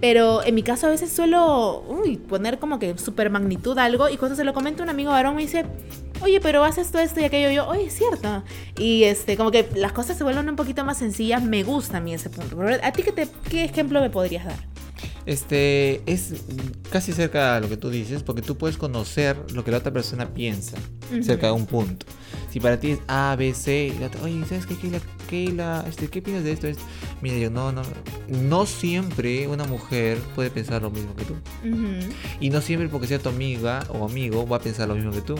Pero 0.00 0.44
en 0.44 0.54
mi 0.54 0.62
caso 0.62 0.86
a 0.86 0.90
veces 0.90 1.12
suelo 1.12 1.82
poner 2.28 2.58
como 2.58 2.78
que 2.78 2.96
super 2.98 3.30
magnitud 3.30 3.76
algo 3.78 4.08
y 4.08 4.16
cuando 4.16 4.36
se 4.36 4.44
lo 4.44 4.54
comento 4.54 4.82
un 4.82 4.90
amigo 4.90 5.10
varón 5.10 5.34
me 5.34 5.42
dice, 5.42 5.64
oye, 6.22 6.40
pero 6.40 6.64
haces 6.64 6.86
esto, 6.86 6.98
esto 6.98 7.20
y 7.20 7.24
aquello, 7.24 7.50
yo, 7.50 7.68
oye, 7.68 7.86
es 7.86 7.94
cierto. 7.94 8.44
Y 8.78 9.04
este, 9.04 9.36
como 9.36 9.50
que 9.50 9.68
las 9.74 9.92
cosas 9.92 10.16
se 10.16 10.24
vuelven 10.24 10.48
un 10.48 10.56
poquito 10.56 10.84
más 10.84 10.98
sencillas, 10.98 11.42
me 11.42 11.64
gusta 11.64 11.98
a 11.98 12.00
mí 12.00 12.14
ese 12.14 12.30
punto. 12.30 12.56
¿A 12.82 12.92
ti 12.92 13.02
qué, 13.02 13.28
qué 13.48 13.64
ejemplo 13.64 14.00
me 14.00 14.10
podrías 14.10 14.44
dar? 14.44 14.58
Este 15.28 16.00
es 16.06 16.32
casi 16.90 17.12
cerca 17.12 17.54
a 17.54 17.60
lo 17.60 17.68
que 17.68 17.76
tú 17.76 17.90
dices, 17.90 18.22
porque 18.22 18.40
tú 18.40 18.56
puedes 18.56 18.78
conocer 18.78 19.36
lo 19.52 19.62
que 19.62 19.70
la 19.70 19.76
otra 19.76 19.92
persona 19.92 20.32
piensa 20.32 20.78
cerca 21.20 21.48
de 21.48 21.52
un 21.52 21.66
punto. 21.66 22.06
Si 22.50 22.60
para 22.60 22.80
ti 22.80 22.92
es 22.92 23.00
A, 23.08 23.36
B, 23.36 23.52
C, 23.52 23.92
oye, 24.22 24.42
¿sabes 24.46 24.64
qué, 24.64 24.74
Keila? 25.28 25.84
este, 25.86 26.08
¿Qué 26.08 26.22
piensas 26.22 26.44
de 26.44 26.52
esto? 26.52 26.68
Mira, 27.20 27.36
yo 27.36 27.50
no, 27.50 27.72
no, 27.72 27.82
no 28.28 28.64
siempre 28.64 29.46
una 29.48 29.64
mujer 29.64 30.16
puede 30.34 30.48
pensar 30.48 30.80
lo 30.80 30.90
mismo 30.90 31.14
que 31.14 31.26
tú. 31.26 31.34
Y 32.40 32.48
no 32.48 32.62
siempre 32.62 32.88
porque 32.88 33.06
sea 33.06 33.18
tu 33.18 33.28
amiga 33.28 33.84
o 33.90 34.06
amigo 34.06 34.48
va 34.48 34.56
a 34.56 34.60
pensar 34.60 34.88
lo 34.88 34.94
mismo 34.94 35.10
que 35.12 35.20
tú. 35.20 35.34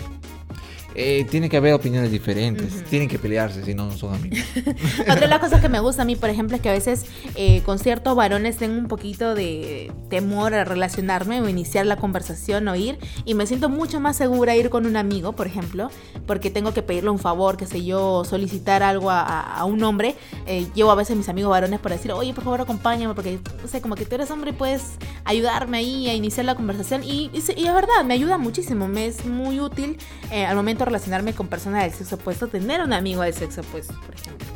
Eh, 0.95 1.27
tiene 1.31 1.49
que 1.49 1.57
haber 1.57 1.75
opiniones 1.75 2.11
diferentes. 2.11 2.83
Tienen 2.85 3.09
que 3.09 3.19
pelearse, 3.19 3.65
si 3.65 3.75
no, 3.75 3.87
no 3.87 3.97
son 3.97 4.15
amigos. 4.15 4.41
Otra 5.01 5.17
de 5.17 5.29
las 5.29 5.39
cosas 5.39 5.61
que 5.61 5.69
me 5.69 5.81
gusta 5.81 6.03
a 6.03 6.05
mí, 6.05 6.17
por 6.17 6.31
ejemplo, 6.31 6.57
es 6.57 6.63
que 6.63 6.71
a 6.71 6.73
veces 6.73 7.05
eh, 7.35 7.63
con 7.65 7.79
ciertos 7.79 8.17
varones 8.17 8.57
tengo 8.57 8.79
un 8.79 8.89
poquito 8.89 9.35
de 9.35 9.93
temor 10.09 10.55
a 10.55 10.65
relacionarme 10.65 11.41
o 11.41 11.49
iniciar 11.49 11.87
la 11.87 11.97
conversación 11.97 12.67
o 12.69 12.75
ir. 12.75 12.99
Y 13.25 13.35
me 13.35 13.47
siento 13.47 13.69
mucho 13.69 14.01
más 14.01 14.17
segura 14.17 14.57
ir 14.57 14.71
con 14.71 14.87
un 14.87 14.97
amigo, 14.97 15.33
por 15.33 15.47
ejemplo, 15.47 15.91
porque 16.27 16.51
tengo 16.51 16.73
que 16.73 16.83
pedirle 16.83 17.11
un 17.11 17.19
favor, 17.19 17.57
que 17.57 17.67
sé 17.67 17.85
yo, 17.85 18.25
solicitar 18.25 18.83
algo 18.83 19.11
a, 19.11 19.65
un 19.67 19.83
hombre. 19.85 20.17
Eh, 20.47 20.67
llevo 20.75 20.91
a 20.91 20.95
veces 20.95 21.15
a 21.15 21.17
mis 21.17 21.29
amigos 21.29 21.51
varones 21.51 21.81
para 21.81 21.97
decir, 21.97 22.13
oye, 22.13 22.33
por 22.33 22.45
favor, 22.45 22.63
acompáñame, 22.63 23.15
porque, 23.15 23.39
no 23.61 23.69
sé, 23.69 23.81
como 23.81 23.95
que 23.95 24.07
tú 24.07 24.15
eres 24.15 24.31
hombre 24.31 24.51
y 24.51 24.55
puedes 24.55 24.83
ayudarme 25.25 25.79
ahí 25.79 26.09
a 26.09 26.15
iniciar 26.15 26.47
la 26.47 26.55
conversación. 26.55 27.05
Y, 27.05 27.31
y, 27.33 27.43
y 27.57 27.67
es 27.67 27.75
verdad, 27.75 28.05
me 28.07 28.15
ayuda 28.15 28.39
muchísimo, 28.39 28.89
me 28.89 29.07
es 29.07 29.27
muy 29.27 29.61
útil 29.61 29.99
al 30.31 30.57
momento 30.57 30.78
relacionarme 30.85 31.33
con 31.35 31.49
personas 31.49 31.85
del 31.85 31.93
sexo 31.93 32.17
opuesto, 32.17 32.49
tener 32.49 32.81
un 32.83 32.93
amigo 32.93 33.23
del 33.23 33.35
sexo 33.35 33.63
opuesto, 33.63 33.95
por 34.05 34.15
ejemplo. 34.15 34.47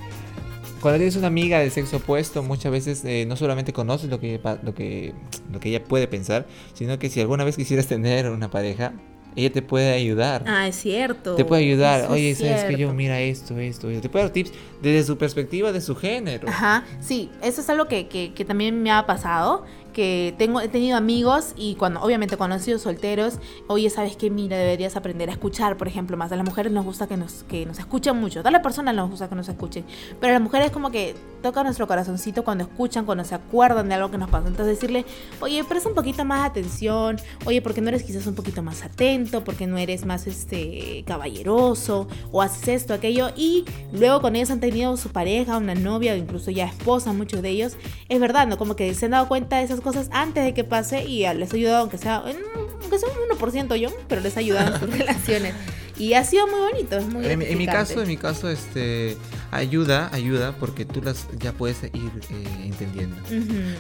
Cuando 0.81 0.99
tienes 0.99 1.15
una 1.15 1.29
amiga 1.29 1.61
del 1.61 1.71
sexo 1.71 1.99
opuesto, 1.99 2.43
muchas 2.43 2.73
veces 2.73 3.05
eh, 3.05 3.25
no 3.27 3.37
solamente 3.37 3.73
conoces 3.73 4.11
lo 4.11 4.19
que, 4.19 4.41
lo, 4.63 4.75
que, 4.75 5.15
lo 5.53 5.61
que 5.61 5.69
ella 5.69 5.85
puede 5.85 6.09
pensar, 6.09 6.47
sino 6.75 6.99
que 6.99 7.09
si 7.09 7.21
alguna 7.21 7.45
vez 7.45 7.57
quisieras 7.57 7.87
tener 7.87 8.29
una 8.29 8.51
pareja, 8.51 8.93
ella 9.37 9.53
te 9.53 9.63
puede 9.63 9.93
ayudar. 9.93 10.45
Ah, 10.47 10.67
es 10.67 10.77
cierto. 10.77 11.37
Te 11.37 11.45
puede 11.45 11.63
ayudar. 11.63 12.11
Oye, 12.11 12.35
¿sabes 12.35 12.65
que 12.65 12.77
yo 12.77 12.93
mira 12.93 13.21
esto, 13.21 13.59
esto, 13.59 13.89
esto? 13.91 14.03
Te 14.03 14.09
puede 14.09 14.25
dar 14.25 14.33
tips 14.33 14.53
desde 14.83 15.07
su 15.07 15.17
perspectiva, 15.17 15.73
de 15.73 15.81
su 15.81 15.95
género. 15.97 16.49
Ajá, 16.49 16.85
sí, 17.01 17.31
eso 17.43 17.61
es 17.61 17.71
algo 17.71 17.87
que, 17.87 18.09
que, 18.09 18.35
que 18.35 18.45
también 18.45 18.83
me 18.83 18.91
ha 18.91 19.07
pasado 19.07 19.65
que 19.93 20.35
tengo, 20.39 20.61
he 20.61 20.69
tenido 20.69 20.97
amigos 20.97 21.55
y 21.57 21.75
cuando 21.77 22.01
obviamente 22.01 22.37
conocido 22.37 22.79
solteros, 22.79 23.39
oye, 23.69 23.91
¿sabes 23.91 24.17
qué? 24.17 24.31
Mira, 24.31 24.57
deberías 24.57 24.97
aprender 24.97 25.29
a 25.29 25.33
escuchar, 25.33 25.77
por 25.77 25.89
ejemplo, 25.89 26.17
más 26.17 26.33
a 26.33 26.37
las 26.37 26.47
mujeres 26.47 26.73
nos 26.73 26.85
gusta 26.85 27.07
que 27.07 27.17
nos, 27.17 27.45
que 27.45 27.67
nos 27.67 27.79
escuchen 27.79 28.17
mucho, 28.17 28.43
a 28.45 28.51
las 28.51 28.63
personas 28.63 28.95
nos 28.95 29.11
gusta 29.11 29.29
que 29.29 29.35
nos 29.35 29.49
escuchen, 29.49 29.85
pero 30.21 30.31
a 30.31 30.35
las 30.35 30.43
mujeres 30.43 30.71
como 30.71 30.91
que 30.91 31.15
toca 31.43 31.63
nuestro 31.63 31.87
corazoncito 31.87 32.45
cuando 32.45 32.65
escuchan, 32.65 33.05
cuando 33.05 33.25
se 33.25 33.35
acuerdan 33.35 33.89
de 33.89 33.97
algo 33.97 34.11
que 34.11 34.19
nos 34.19 34.31
pasa. 34.31 34.49
Entonces 34.49 34.77
decirle, 34.77 35.05
oye, 35.41 35.63
presta 35.65 35.89
un 35.89 35.95
poquito 35.95 36.25
más 36.25 36.49
atención, 36.49 37.17
oye, 37.45 37.61
¿por 37.61 37.75
qué 37.75 37.81
no 37.81 37.89
eres 37.89 38.05
quizás 38.05 38.27
un 38.27 38.35
poquito 38.35 38.63
más 38.63 38.83
atento? 38.83 39.45
¿Por 39.45 39.57
qué 39.57 39.67
no 39.67 39.77
eres 39.77 40.07
más 40.07 40.27
este 40.27 41.05
caballeroso? 41.07 42.09
O 42.31 42.41
haces 42.41 42.69
esto, 42.69 42.95
aquello. 42.95 43.31
Y 43.37 43.65
luego 43.93 44.21
con 44.23 44.37
ellos 44.37 44.51
han 44.51 44.61
tenido 44.61 44.97
su 44.97 45.11
pareja, 45.11 45.59
una 45.59 45.75
novia 45.75 46.15
o 46.15 46.17
incluso 46.17 46.51
ya 46.51 46.67
esposa, 46.67 47.13
muchos 47.13 47.43
de 47.43 47.51
ellos. 47.51 47.77
Es 48.09 48.21
verdad, 48.21 48.47
¿no? 48.47 48.57
Como 48.57 48.77
que 48.77 48.95
se 48.95 49.07
han 49.07 49.11
dado 49.11 49.29
cuenta 49.29 49.59
de 49.59 49.65
esas 49.65 49.81
cosas 49.83 50.09
antes 50.13 50.45
de 50.45 50.55
que 50.55 50.65
pase 50.65 51.05
y 51.05 51.27
les 51.35 51.53
ha 51.53 51.57
ayudado, 51.57 51.79
aunque 51.79 51.99
sea, 51.99 52.17
aunque 52.17 52.99
sea 52.99 53.09
un 53.09 53.39
1% 53.39 53.77
yo, 53.77 53.91
pero 54.09 54.21
les 54.21 54.37
ha 54.37 54.41
ayudado 54.41 54.75
en 54.75 54.81
sus 54.81 54.91
relaciones. 54.99 55.55
Y 55.99 56.15
ha 56.15 56.25
sido 56.25 56.47
muy 56.47 56.61
bonito, 56.61 56.97
es 56.97 57.07
muy 57.07 57.27
en, 57.27 57.43
en, 57.43 57.59
mi 57.59 57.67
caso, 57.67 58.03
en 58.03 58.09
mi 58.09 58.17
caso, 58.17 58.49
este 58.49 59.17
ayuda, 59.53 60.09
ayuda, 60.13 60.57
porque 60.59 60.85
tú 60.85 61.03
las 61.03 61.29
ya 61.39 61.53
puedes 61.53 61.83
ir 61.85 61.93
eh, 62.31 62.65
entendiendo. 62.65 63.17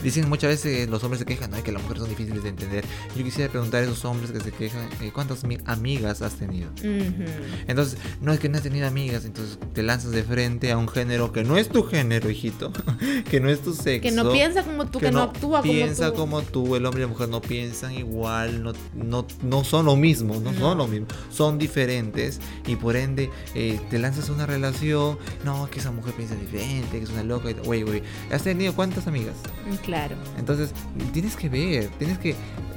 Dicen 0.02 0.28
muchas 0.28 0.50
veces 0.50 0.88
los 0.88 1.02
hombres 1.02 1.20
se 1.20 1.24
quejan, 1.24 1.50
¿no? 1.50 1.62
que 1.62 1.72
las 1.72 1.82
mujeres 1.82 2.02
son 2.02 2.10
difíciles 2.10 2.42
de 2.42 2.50
entender. 2.50 2.84
Yo 3.16 3.24
quisiera 3.24 3.50
preguntar 3.50 3.80
a 3.80 3.84
esos 3.84 4.04
hombres 4.04 4.30
que 4.30 4.40
se 4.40 4.52
quejan, 4.52 4.88
eh, 5.00 5.10
¿cuántas 5.12 5.44
amigas 5.64 6.22
has 6.22 6.34
tenido? 6.34 6.70
Entonces, 7.66 7.98
no 8.20 8.32
es 8.32 8.38
que 8.38 8.48
no 8.48 8.58
has 8.58 8.62
tenido 8.62 8.86
amigas, 8.86 9.24
entonces 9.24 9.58
te 9.72 9.82
lanzas 9.82 10.12
de 10.12 10.22
frente 10.22 10.70
a 10.70 10.76
un 10.76 10.88
género 10.88 11.32
que 11.32 11.42
no 11.42 11.56
es 11.56 11.68
tu 11.68 11.84
género, 11.84 12.30
hijito, 12.30 12.70
que 13.30 13.40
no 13.40 13.48
es 13.48 13.60
tu 13.60 13.72
sexo. 13.72 14.02
Que 14.02 14.10
no 14.10 14.30
piensa 14.30 14.62
como 14.62 14.86
tú, 14.86 14.98
que, 14.98 15.10
no, 15.10 15.22
actúa 15.22 15.60
como 15.60 15.62
tú. 15.62 15.68
Piensa 15.68 16.12
como 16.12 16.42
tú, 16.42 16.76
el 16.76 16.84
hombre 16.84 17.00
y 17.00 17.04
la 17.04 17.08
mujer 17.08 17.28
no 17.30 17.40
piensan 17.40 17.94
igual, 17.94 18.62
no, 18.62 18.74
no, 18.94 19.26
no 19.42 19.64
son 19.64 19.86
lo 19.86 19.96
mismo, 19.96 20.38
no, 20.38 20.52
son 20.52 20.76
lo 20.78 20.86
mismo, 20.86 21.06
son 21.30 21.58
diferentes 21.58 22.40
y 22.66 22.76
por 22.76 22.96
ende 22.96 23.30
eh, 23.54 23.80
te 23.88 23.98
lanzas 23.98 24.28
a 24.28 24.32
una 24.32 24.44
relación, 24.44 25.18
no, 25.44 25.61
que 25.70 25.80
esa 25.80 25.90
mujer 25.90 26.14
piensa 26.14 26.34
diferente, 26.34 26.98
que 26.98 27.04
es 27.04 27.10
una 27.10 27.22
loca. 27.22 27.50
Güey, 27.64 27.82
güey, 27.82 28.02
¿has 28.30 28.42
tenido 28.42 28.74
cuántas 28.74 29.06
amigas? 29.06 29.34
Mm, 29.70 29.74
claro. 29.76 30.16
Entonces, 30.38 30.72
tienes 31.12 31.36
que 31.36 31.48
ver, 31.48 31.88
tienes 31.98 32.18
que... 32.18 32.34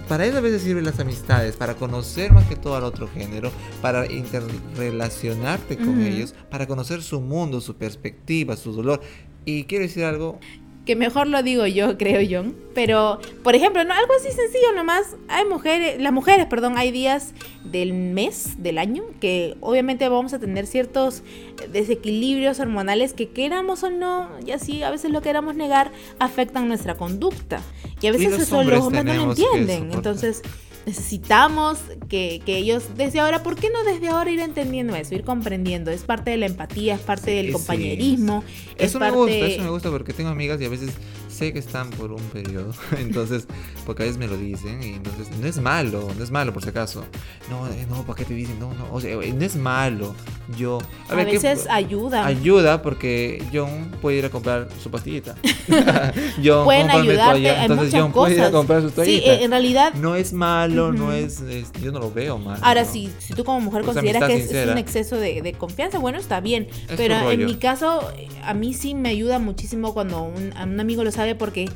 Para 0.08 0.26
eso 0.26 0.38
a 0.38 0.42
veces 0.42 0.62
sirven 0.62 0.86
las 0.86 1.00
amistades, 1.00 1.56
para 1.56 1.76
conocer 1.76 2.32
más 2.32 2.46
que 2.46 2.56
todo 2.56 2.76
al 2.76 2.84
otro 2.84 3.08
género, 3.08 3.52
para 3.82 4.06
interrelacionarte 4.12 5.78
con 5.78 6.00
ellos, 6.02 6.36
para 6.52 6.68
conocer 6.68 7.02
su 7.02 7.22
mundo, 7.22 7.60
su 7.60 7.76
perspectiva, 7.76 8.56
su 8.56 8.72
dolor. 8.72 9.02
Y 9.46 9.64
quiero 9.64 9.84
decir 9.84 10.04
algo, 10.04 10.40
que 10.86 10.96
mejor 10.96 11.28
lo 11.28 11.42
digo 11.44 11.66
yo, 11.66 11.98
creo 11.98 12.22
yo. 12.22 12.44
Pero, 12.74 13.20
por 13.44 13.56
ejemplo, 13.56 13.84
no, 13.84 13.94
algo 13.94 14.14
así 14.20 14.32
sencillo 14.32 14.74
nomás. 14.76 15.16
Hay 15.28 15.46
mujeres, 15.46 16.02
las 16.02 16.12
mujeres, 16.12 16.46
perdón, 16.46 16.78
hay 16.78 16.92
días 16.92 17.34
del 17.64 17.94
mes, 17.94 18.62
del 18.62 18.78
año, 18.78 19.04
que 19.20 19.56
obviamente 19.62 20.08
vamos 20.10 20.34
a 20.34 20.40
tener 20.40 20.68
ciertos 20.68 21.24
desequilibrios 21.72 22.60
hormonales 22.60 23.14
que 23.14 23.30
queramos 23.30 23.84
o 23.84 23.90
no, 23.90 24.30
y 24.46 24.52
así 24.52 24.84
a 24.84 24.92
veces 24.92 25.12
lo 25.12 25.22
queramos 25.22 25.56
negar, 25.56 25.92
afectan 26.20 26.68
nuestra 26.68 26.96
conducta. 26.96 27.62
Y 28.02 28.08
a 28.08 28.12
veces 28.12 28.34
eso 28.34 28.64
los 28.64 28.82
hombres 28.84 29.06
no 29.06 29.14
lo 29.14 29.32
entienden. 29.32 29.92
Entonces, 29.94 30.42
necesitamos 30.86 31.80
que, 32.10 32.42
ellos 32.46 32.84
desde 32.96 33.20
ahora, 33.20 33.44
¿por 33.44 33.56
qué 33.56 33.70
no 33.70 33.84
desde 33.84 34.08
ahora 34.08 34.30
ir 34.32 34.40
entendiendo 34.40 34.96
eso, 34.96 35.16
ir 35.16 35.24
comprendiendo? 35.24 35.92
Es 35.92 36.04
parte 36.04 36.32
de 36.32 36.38
la 36.38 36.46
empatía, 36.46 36.96
es 36.96 37.02
parte 37.02 37.32
del 37.32 37.52
compañerismo. 37.52 38.44
Eso 38.78 39.00
me 39.00 39.12
gusta, 39.12 39.34
eso 39.34 39.64
me 39.64 39.70
gusta 39.70 39.90
porque 39.90 40.14
tengo 40.14 40.30
amigas 40.30 40.62
y 40.62 40.66
a 40.66 40.70
veces 40.70 40.92
sé 41.36 41.52
que 41.54 41.60
están 41.60 41.90
por 41.92 42.12
un 42.12 42.22
periodo, 42.30 42.72
entonces, 42.98 43.48
porque 43.86 44.04
a 44.04 44.06
veces 44.06 44.18
me 44.18 44.28
lo 44.28 44.38
dicen, 44.38 44.82
y 44.82 44.94
entonces, 44.94 45.28
no 45.40 45.48
es 45.48 45.58
malo, 45.58 46.08
no 46.18 46.24
es 46.24 46.32
malo 46.32 46.54
por 46.54 46.64
si 46.64 46.70
acaso. 46.70 47.04
No, 47.50 47.68
eh, 47.68 47.86
no, 47.90 48.04
¿para 48.04 48.18
qué 48.18 48.26
te 48.26 48.34
dicen? 48.34 48.60
No, 48.60 48.74
no, 48.74 48.92
o 48.92 49.02
sea, 49.02 49.12
eh, 49.12 49.34
no 49.34 49.46
es 49.46 49.56
malo. 49.56 50.16
Yo, 50.58 50.80
a, 51.10 51.16
veces 51.16 51.68
ayuda. 51.70 52.26
Ayuda 52.26 52.84
porque 52.84 53.44
John 53.52 53.92
puede 54.00 54.18
ir 54.18 54.26
a 54.26 54.30
comprar 54.30 54.68
su 54.82 54.92
pastillita. 54.92 55.36
John 56.44 56.66
Pueden 56.66 56.90
ayudarte 56.92 57.48
en 57.48 57.72
entonces 57.72 57.94
John 58.00 58.12
puede 58.12 58.36
ir 58.36 58.42
a 58.42 58.52
comprar 58.52 58.82
su 58.82 58.92
toallita. 58.92 59.24
Sí, 59.24 59.44
en 59.44 59.52
realidad. 59.52 59.94
No 59.96 60.16
es 60.16 60.34
malo, 60.34 60.94
no 60.94 61.12
es, 61.12 61.42
yo 61.82 61.92
no 61.92 62.00
lo 62.00 62.12
veo 62.12 62.38
mal. 62.38 62.60
Ahora, 62.62 62.86
sí, 62.86 63.12
si 63.20 63.34
tú 63.34 63.44
como 63.44 63.60
mujer 63.60 63.84
consideras 63.84 64.28
que 64.28 64.36
es, 64.38 64.68
un 64.70 64.78
exceso 64.78 65.18
de, 65.18 65.56
confianza, 65.58 65.98
bueno, 65.98 66.20
está 66.20 66.40
bien. 66.40 66.68
pero 66.96 67.32
en 67.32 67.46
mi 67.46 67.56
caso, 67.56 68.08
a 68.44 68.54
mí 68.54 68.74
sí 68.74 68.94
me 68.94 69.10
ayuda 69.10 69.40
muchísimo 69.40 69.94
cuando 69.94 70.22
un, 70.22 70.54
un 70.56 70.80
amigo 70.80 71.04
lo 71.04 71.12
sabe 71.12 71.25
porque 71.34 71.68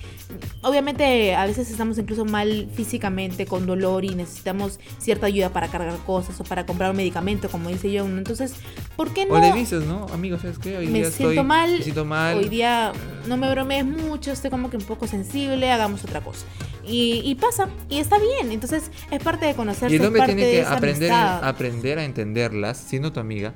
obviamente 0.61 1.33
a 1.33 1.45
veces 1.45 1.71
estamos 1.71 1.97
incluso 1.97 2.25
mal 2.25 2.69
físicamente, 2.73 3.45
con 3.45 3.65
dolor 3.65 4.05
y 4.05 4.09
necesitamos 4.09 4.79
cierta 4.99 5.25
ayuda 5.25 5.49
para 5.49 5.69
cargar 5.69 5.97
cosas 6.05 6.39
o 6.39 6.43
para 6.43 6.65
comprar 6.65 6.91
un 6.91 6.97
medicamento, 6.97 7.49
como 7.49 7.69
dice 7.69 7.91
yo. 7.91 8.05
Entonces, 8.05 8.53
¿por 8.95 9.13
qué 9.13 9.25
no? 9.25 9.35
O 9.35 9.39
le 9.39 9.53
dices, 9.53 9.83
¿no? 9.85 10.05
Amigo, 10.13 10.37
¿sabes 10.37 10.59
qué? 10.59 10.77
Hoy 10.77 10.87
me 10.87 10.99
día 10.99 11.11
siento 11.11 11.43
mal. 11.43 11.71
Me 11.71 11.83
siento 11.83 12.05
mal. 12.05 12.37
Hoy 12.37 12.49
día 12.49 12.91
no 13.27 13.37
me 13.37 13.49
bromees 13.49 13.85
mucho, 13.85 14.31
estoy 14.31 14.51
como 14.51 14.69
que 14.69 14.77
un 14.77 14.83
poco 14.83 15.07
sensible, 15.07 15.71
hagamos 15.71 16.03
otra 16.03 16.21
cosa. 16.21 16.45
Y, 16.91 17.35
pasa, 17.35 17.69
y 17.87 17.99
está 17.99 18.17
bien. 18.17 18.51
Entonces, 18.51 18.89
es 19.11 19.23
parte 19.23 19.45
de 19.45 19.53
conocerse. 19.53 19.93
Y 19.93 19.99
el 19.99 20.05
hombre 20.05 20.23
tiene 20.25 20.41
que 20.41 20.63
aprender, 20.63 21.11
aprender 21.11 21.99
a 21.99 22.03
entenderlas, 22.03 22.77
siendo 22.77 23.13
tu 23.13 23.19
amiga 23.19 23.53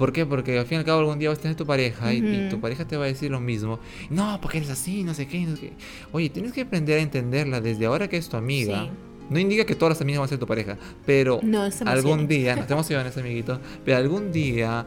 ¿Por 0.00 0.14
qué? 0.14 0.24
Porque 0.24 0.58
al 0.58 0.64
fin 0.64 0.76
y 0.76 0.78
al 0.78 0.86
cabo 0.86 1.00
algún 1.00 1.18
día 1.18 1.28
vas 1.28 1.40
a 1.40 1.42
tener 1.42 1.58
tu 1.58 1.66
pareja 1.66 2.10
y, 2.14 2.48
tu 2.48 2.58
pareja 2.58 2.86
te 2.86 2.96
va 2.96 3.04
a 3.04 3.08
decir 3.08 3.30
lo 3.30 3.38
mismo. 3.38 3.78
No, 4.08 4.38
porque 4.40 4.56
eres 4.56 4.70
así, 4.70 5.04
no 5.04 5.12
sé 5.12 5.28
qué, 5.28 5.40
no 5.40 5.56
sé 5.56 5.60
qué. 5.60 5.72
Oye, 6.10 6.30
tienes 6.30 6.54
que 6.54 6.62
aprender 6.62 6.98
a 6.98 7.02
entenderla 7.02 7.60
desde 7.60 7.84
ahora 7.84 8.08
que 8.08 8.16
es 8.16 8.26
tu 8.30 8.38
amiga. 8.38 8.88
No 9.28 9.38
indica 9.38 9.66
que 9.66 9.74
todas 9.74 9.96
las 9.96 10.00
amigas 10.00 10.20
van 10.20 10.24
a 10.24 10.28
ser 10.30 10.38
tu 10.38 10.46
pareja, 10.46 10.78
pero 11.04 11.38
algún 11.84 12.26
día, 12.26 12.56
no 12.56 12.64
te 12.64 12.72
emociones, 12.72 13.14
amiguito, 13.18 13.60
pero 13.84 13.98
algún 13.98 14.32
día 14.32 14.86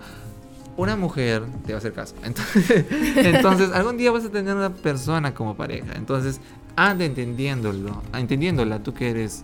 una 0.77 0.95
mujer 0.95 1.43
te 1.63 1.73
va 1.73 1.77
a 1.77 1.77
hacer 1.77 1.93
caso. 1.93 2.15
Entonces, 2.23 2.83
entonces, 3.15 3.71
algún 3.71 3.97
día 3.97 4.09
vas 4.09 4.25
a 4.25 4.31
tener 4.31 4.55
una 4.55 4.73
persona 4.73 5.35
como 5.35 5.55
pareja. 5.55 5.93
Entonces, 5.95 6.41
anda 6.75 7.05
entendiéndolo, 7.05 8.01
entendiéndola, 8.15 8.81
tú 8.81 8.95
que 8.95 9.11
eres 9.11 9.43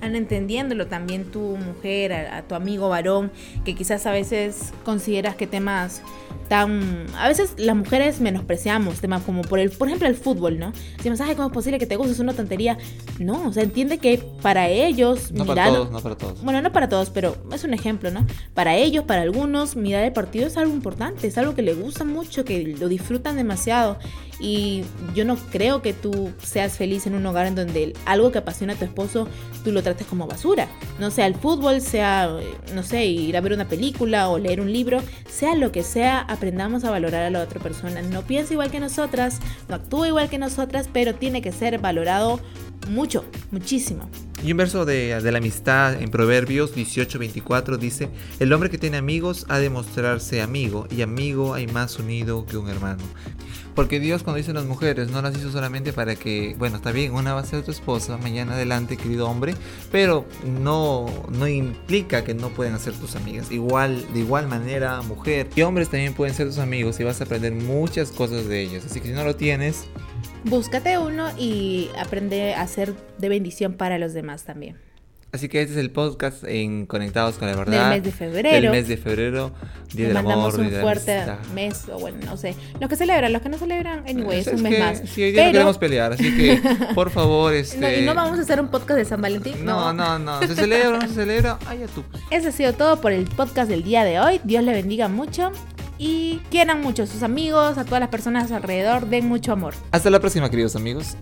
Anda 0.00 0.18
entendiéndolo 0.18 0.86
también 0.86 1.24
tu 1.24 1.40
mujer, 1.40 2.12
a, 2.12 2.42
tu 2.42 2.54
amigo 2.54 2.88
varón, 2.88 3.32
que 3.64 3.74
quizás 3.74 4.06
a 4.06 4.12
veces 4.12 4.72
consideras 4.84 5.34
que 5.36 5.46
temas 5.46 6.02
tan... 6.48 7.06
A 7.16 7.28
veces 7.28 7.54
las 7.56 7.76
mujeres 7.76 8.20
menospreciamos 8.20 9.00
temas 9.00 9.22
como 9.22 9.42
por 9.42 9.58
el, 9.58 9.70
por 9.70 9.88
ejemplo 9.88 10.08
el 10.08 10.14
fútbol, 10.14 10.58
¿no? 10.58 10.72
Decimos, 10.96 11.20
ay, 11.20 11.34
¿cómo 11.34 11.48
es 11.48 11.54
posible 11.54 11.78
que 11.78 11.86
te 11.86 11.96
guste? 11.96 12.12
Es 12.12 12.20
una 12.20 12.32
tontería. 12.32 12.78
No, 13.18 13.48
o 13.48 13.52
sea, 13.52 13.62
entiende 13.62 13.98
que 13.98 14.22
para 14.40 14.68
ellos... 14.68 15.32
No 15.32 15.44
para 15.44 15.66
todos, 15.66 15.90
no 15.90 16.00
para 16.00 16.16
todos. 16.16 16.42
Bueno, 16.42 16.62
no 16.62 16.72
para 16.72 16.88
todos, 16.88 17.10
pero 17.10 17.36
es 17.52 17.64
un 17.64 17.74
ejemplo, 17.74 18.10
¿no? 18.10 18.26
Para 18.54 18.76
ellos, 18.76 19.04
para 19.04 19.22
algunos, 19.22 19.76
mirar 19.76 20.04
el 20.04 20.12
partido 20.12 20.46
es 20.46 20.56
algo 20.56 20.72
importante, 20.72 21.26
es 21.26 21.38
algo 21.38 21.54
que 21.54 21.62
les 21.62 21.78
gusta 21.78 22.04
mucho, 22.04 22.44
que 22.44 22.76
lo 22.78 22.88
disfrutan 22.88 23.36
demasiado. 23.36 23.98
Y 24.40 24.84
yo 25.14 25.24
no 25.24 25.36
creo 25.36 25.82
que 25.82 25.92
tú 25.92 26.30
seas 26.42 26.76
feliz 26.76 27.06
en 27.06 27.14
un 27.14 27.26
hogar 27.26 27.46
en 27.46 27.56
donde 27.56 27.94
algo 28.04 28.30
que 28.30 28.38
apasiona 28.38 28.74
a 28.74 28.76
tu 28.76 28.84
esposo 28.84 29.26
tú 29.64 29.72
lo 29.72 29.82
trates 29.88 30.06
como 30.06 30.26
basura. 30.26 30.68
No 30.98 31.10
sea 31.10 31.26
el 31.26 31.34
fútbol, 31.34 31.80
sea, 31.80 32.30
no 32.74 32.82
sé, 32.82 33.06
ir 33.06 33.36
a 33.36 33.40
ver 33.40 33.52
una 33.52 33.68
película 33.68 34.28
o 34.28 34.38
leer 34.38 34.60
un 34.60 34.72
libro, 34.72 35.02
sea 35.28 35.54
lo 35.54 35.72
que 35.72 35.82
sea, 35.82 36.20
aprendamos 36.20 36.84
a 36.84 36.90
valorar 36.90 37.22
a 37.24 37.30
la 37.30 37.42
otra 37.42 37.60
persona. 37.60 38.02
No 38.02 38.22
piensa 38.22 38.52
igual 38.52 38.70
que 38.70 38.80
nosotras, 38.80 39.40
no 39.68 39.74
actúa 39.74 40.08
igual 40.08 40.28
que 40.28 40.38
nosotras, 40.38 40.88
pero 40.92 41.14
tiene 41.14 41.42
que 41.42 41.52
ser 41.52 41.78
valorado 41.78 42.40
mucho, 42.88 43.24
muchísimo. 43.50 44.08
Y 44.44 44.52
un 44.52 44.58
verso 44.58 44.84
de, 44.84 45.20
de 45.20 45.32
la 45.32 45.38
amistad 45.38 46.00
en 46.00 46.10
Proverbios 46.10 46.74
18:24 46.74 47.76
dice, 47.76 48.08
el 48.38 48.52
hombre 48.52 48.70
que 48.70 48.78
tiene 48.78 48.96
amigos 48.96 49.46
ha 49.48 49.58
de 49.58 49.68
mostrarse 49.68 50.42
amigo, 50.42 50.86
y 50.90 51.02
amigo 51.02 51.54
hay 51.54 51.66
más 51.66 51.98
unido 51.98 52.46
que 52.46 52.56
un 52.56 52.68
hermano. 52.68 53.02
Porque 53.78 54.00
Dios 54.00 54.24
cuando 54.24 54.38
dice 54.38 54.52
las 54.52 54.64
mujeres 54.64 55.08
no 55.12 55.22
las 55.22 55.36
hizo 55.36 55.52
solamente 55.52 55.92
para 55.92 56.16
que, 56.16 56.56
bueno, 56.58 56.78
está 56.78 56.90
bien, 56.90 57.14
una 57.14 57.34
va 57.34 57.42
a 57.42 57.44
ser 57.44 57.62
tu 57.62 57.70
esposa, 57.70 58.16
mañana 58.16 58.54
adelante, 58.54 58.96
querido 58.96 59.30
hombre, 59.30 59.54
pero 59.92 60.24
no, 60.44 61.06
no 61.28 61.46
implica 61.46 62.24
que 62.24 62.34
no 62.34 62.48
pueden 62.48 62.76
ser 62.80 62.94
tus 62.94 63.14
amigas. 63.14 63.52
Igual, 63.52 64.12
de 64.12 64.18
igual 64.18 64.48
manera, 64.48 65.00
mujer 65.02 65.46
y 65.54 65.62
hombres 65.62 65.90
también 65.90 66.12
pueden 66.12 66.34
ser 66.34 66.48
tus 66.48 66.58
amigos 66.58 66.98
y 66.98 67.04
vas 67.04 67.20
a 67.20 67.24
aprender 67.24 67.52
muchas 67.52 68.10
cosas 68.10 68.48
de 68.48 68.62
ellos. 68.62 68.84
Así 68.84 69.00
que 69.00 69.06
si 69.06 69.14
no 69.14 69.22
lo 69.22 69.36
tienes, 69.36 69.84
búscate 70.42 70.98
uno 70.98 71.28
y 71.38 71.88
aprende 71.96 72.54
a 72.54 72.66
ser 72.66 72.96
de 73.18 73.28
bendición 73.28 73.74
para 73.74 73.96
los 73.98 74.12
demás 74.12 74.42
también. 74.42 74.87
Así 75.30 75.50
que 75.50 75.60
este 75.60 75.74
es 75.74 75.78
el 75.78 75.90
podcast 75.90 76.42
en 76.44 76.86
Conectados 76.86 77.34
con 77.36 77.50
la 77.50 77.54
Verdad. 77.54 77.90
Del 77.90 78.00
mes 78.00 78.02
de 78.02 78.12
febrero. 78.12 78.48
Del 78.50 78.70
mes 78.70 78.88
de 78.88 78.96
febrero, 78.96 79.52
Día 79.92 80.06
del 80.06 80.14
mandamos 80.14 80.54
Amor, 80.54 80.66
un 80.66 80.80
fuerte 80.80 81.22
mes, 81.54 81.84
o 81.92 81.98
bueno, 81.98 82.16
no 82.24 82.38
sé. 82.38 82.56
Los 82.80 82.88
que 82.88 82.96
celebran, 82.96 83.34
los 83.34 83.42
que 83.42 83.50
no 83.50 83.58
celebran, 83.58 84.04
anyway, 84.08 84.40
es, 84.40 84.46
un 84.46 84.62
mes 84.62 84.78
más. 84.78 85.02
Sí, 85.10 85.22
hoy 85.22 85.32
día 85.32 85.44
no 85.44 85.52
queremos 85.52 85.76
pelear, 85.76 86.14
así 86.14 86.34
que, 86.34 86.62
por 86.94 87.10
favor, 87.10 87.52
este... 87.52 87.78
No, 87.78 87.92
y 87.92 88.06
no 88.06 88.14
vamos 88.14 88.38
a 88.38 88.42
hacer 88.42 88.58
un 88.58 88.68
podcast 88.68 88.98
de 88.98 89.04
San 89.04 89.20
Valentín. 89.20 89.66
No, 89.66 89.92
no, 89.92 90.18
no. 90.18 90.40
¿Se 90.40 90.54
celebra 90.54 90.96
o 90.96 91.00
no 91.02 91.08
se 91.08 91.14
celebra? 91.14 91.58
Ay, 91.66 91.84
tú. 91.94 92.04
Eso 92.30 92.48
ha 92.48 92.52
sido 92.52 92.72
todo 92.72 92.98
por 93.02 93.12
el 93.12 93.26
podcast 93.26 93.68
del 93.68 93.82
día 93.82 94.04
de 94.04 94.20
hoy. 94.20 94.40
Dios 94.44 94.64
le 94.64 94.72
bendiga 94.72 95.08
mucho 95.08 95.52
y 95.98 96.40
quieran 96.50 96.80
mucho 96.80 97.02
a 97.02 97.06
sus 97.06 97.22
amigos, 97.22 97.76
a 97.76 97.84
todas 97.84 98.00
las 98.00 98.08
personas 98.08 98.50
alrededor, 98.50 99.06
den 99.08 99.26
mucho 99.26 99.52
amor. 99.52 99.74
Hasta 99.90 100.08
la 100.08 100.20
próxima, 100.20 100.48
queridos 100.48 100.74
amigos. 100.74 101.16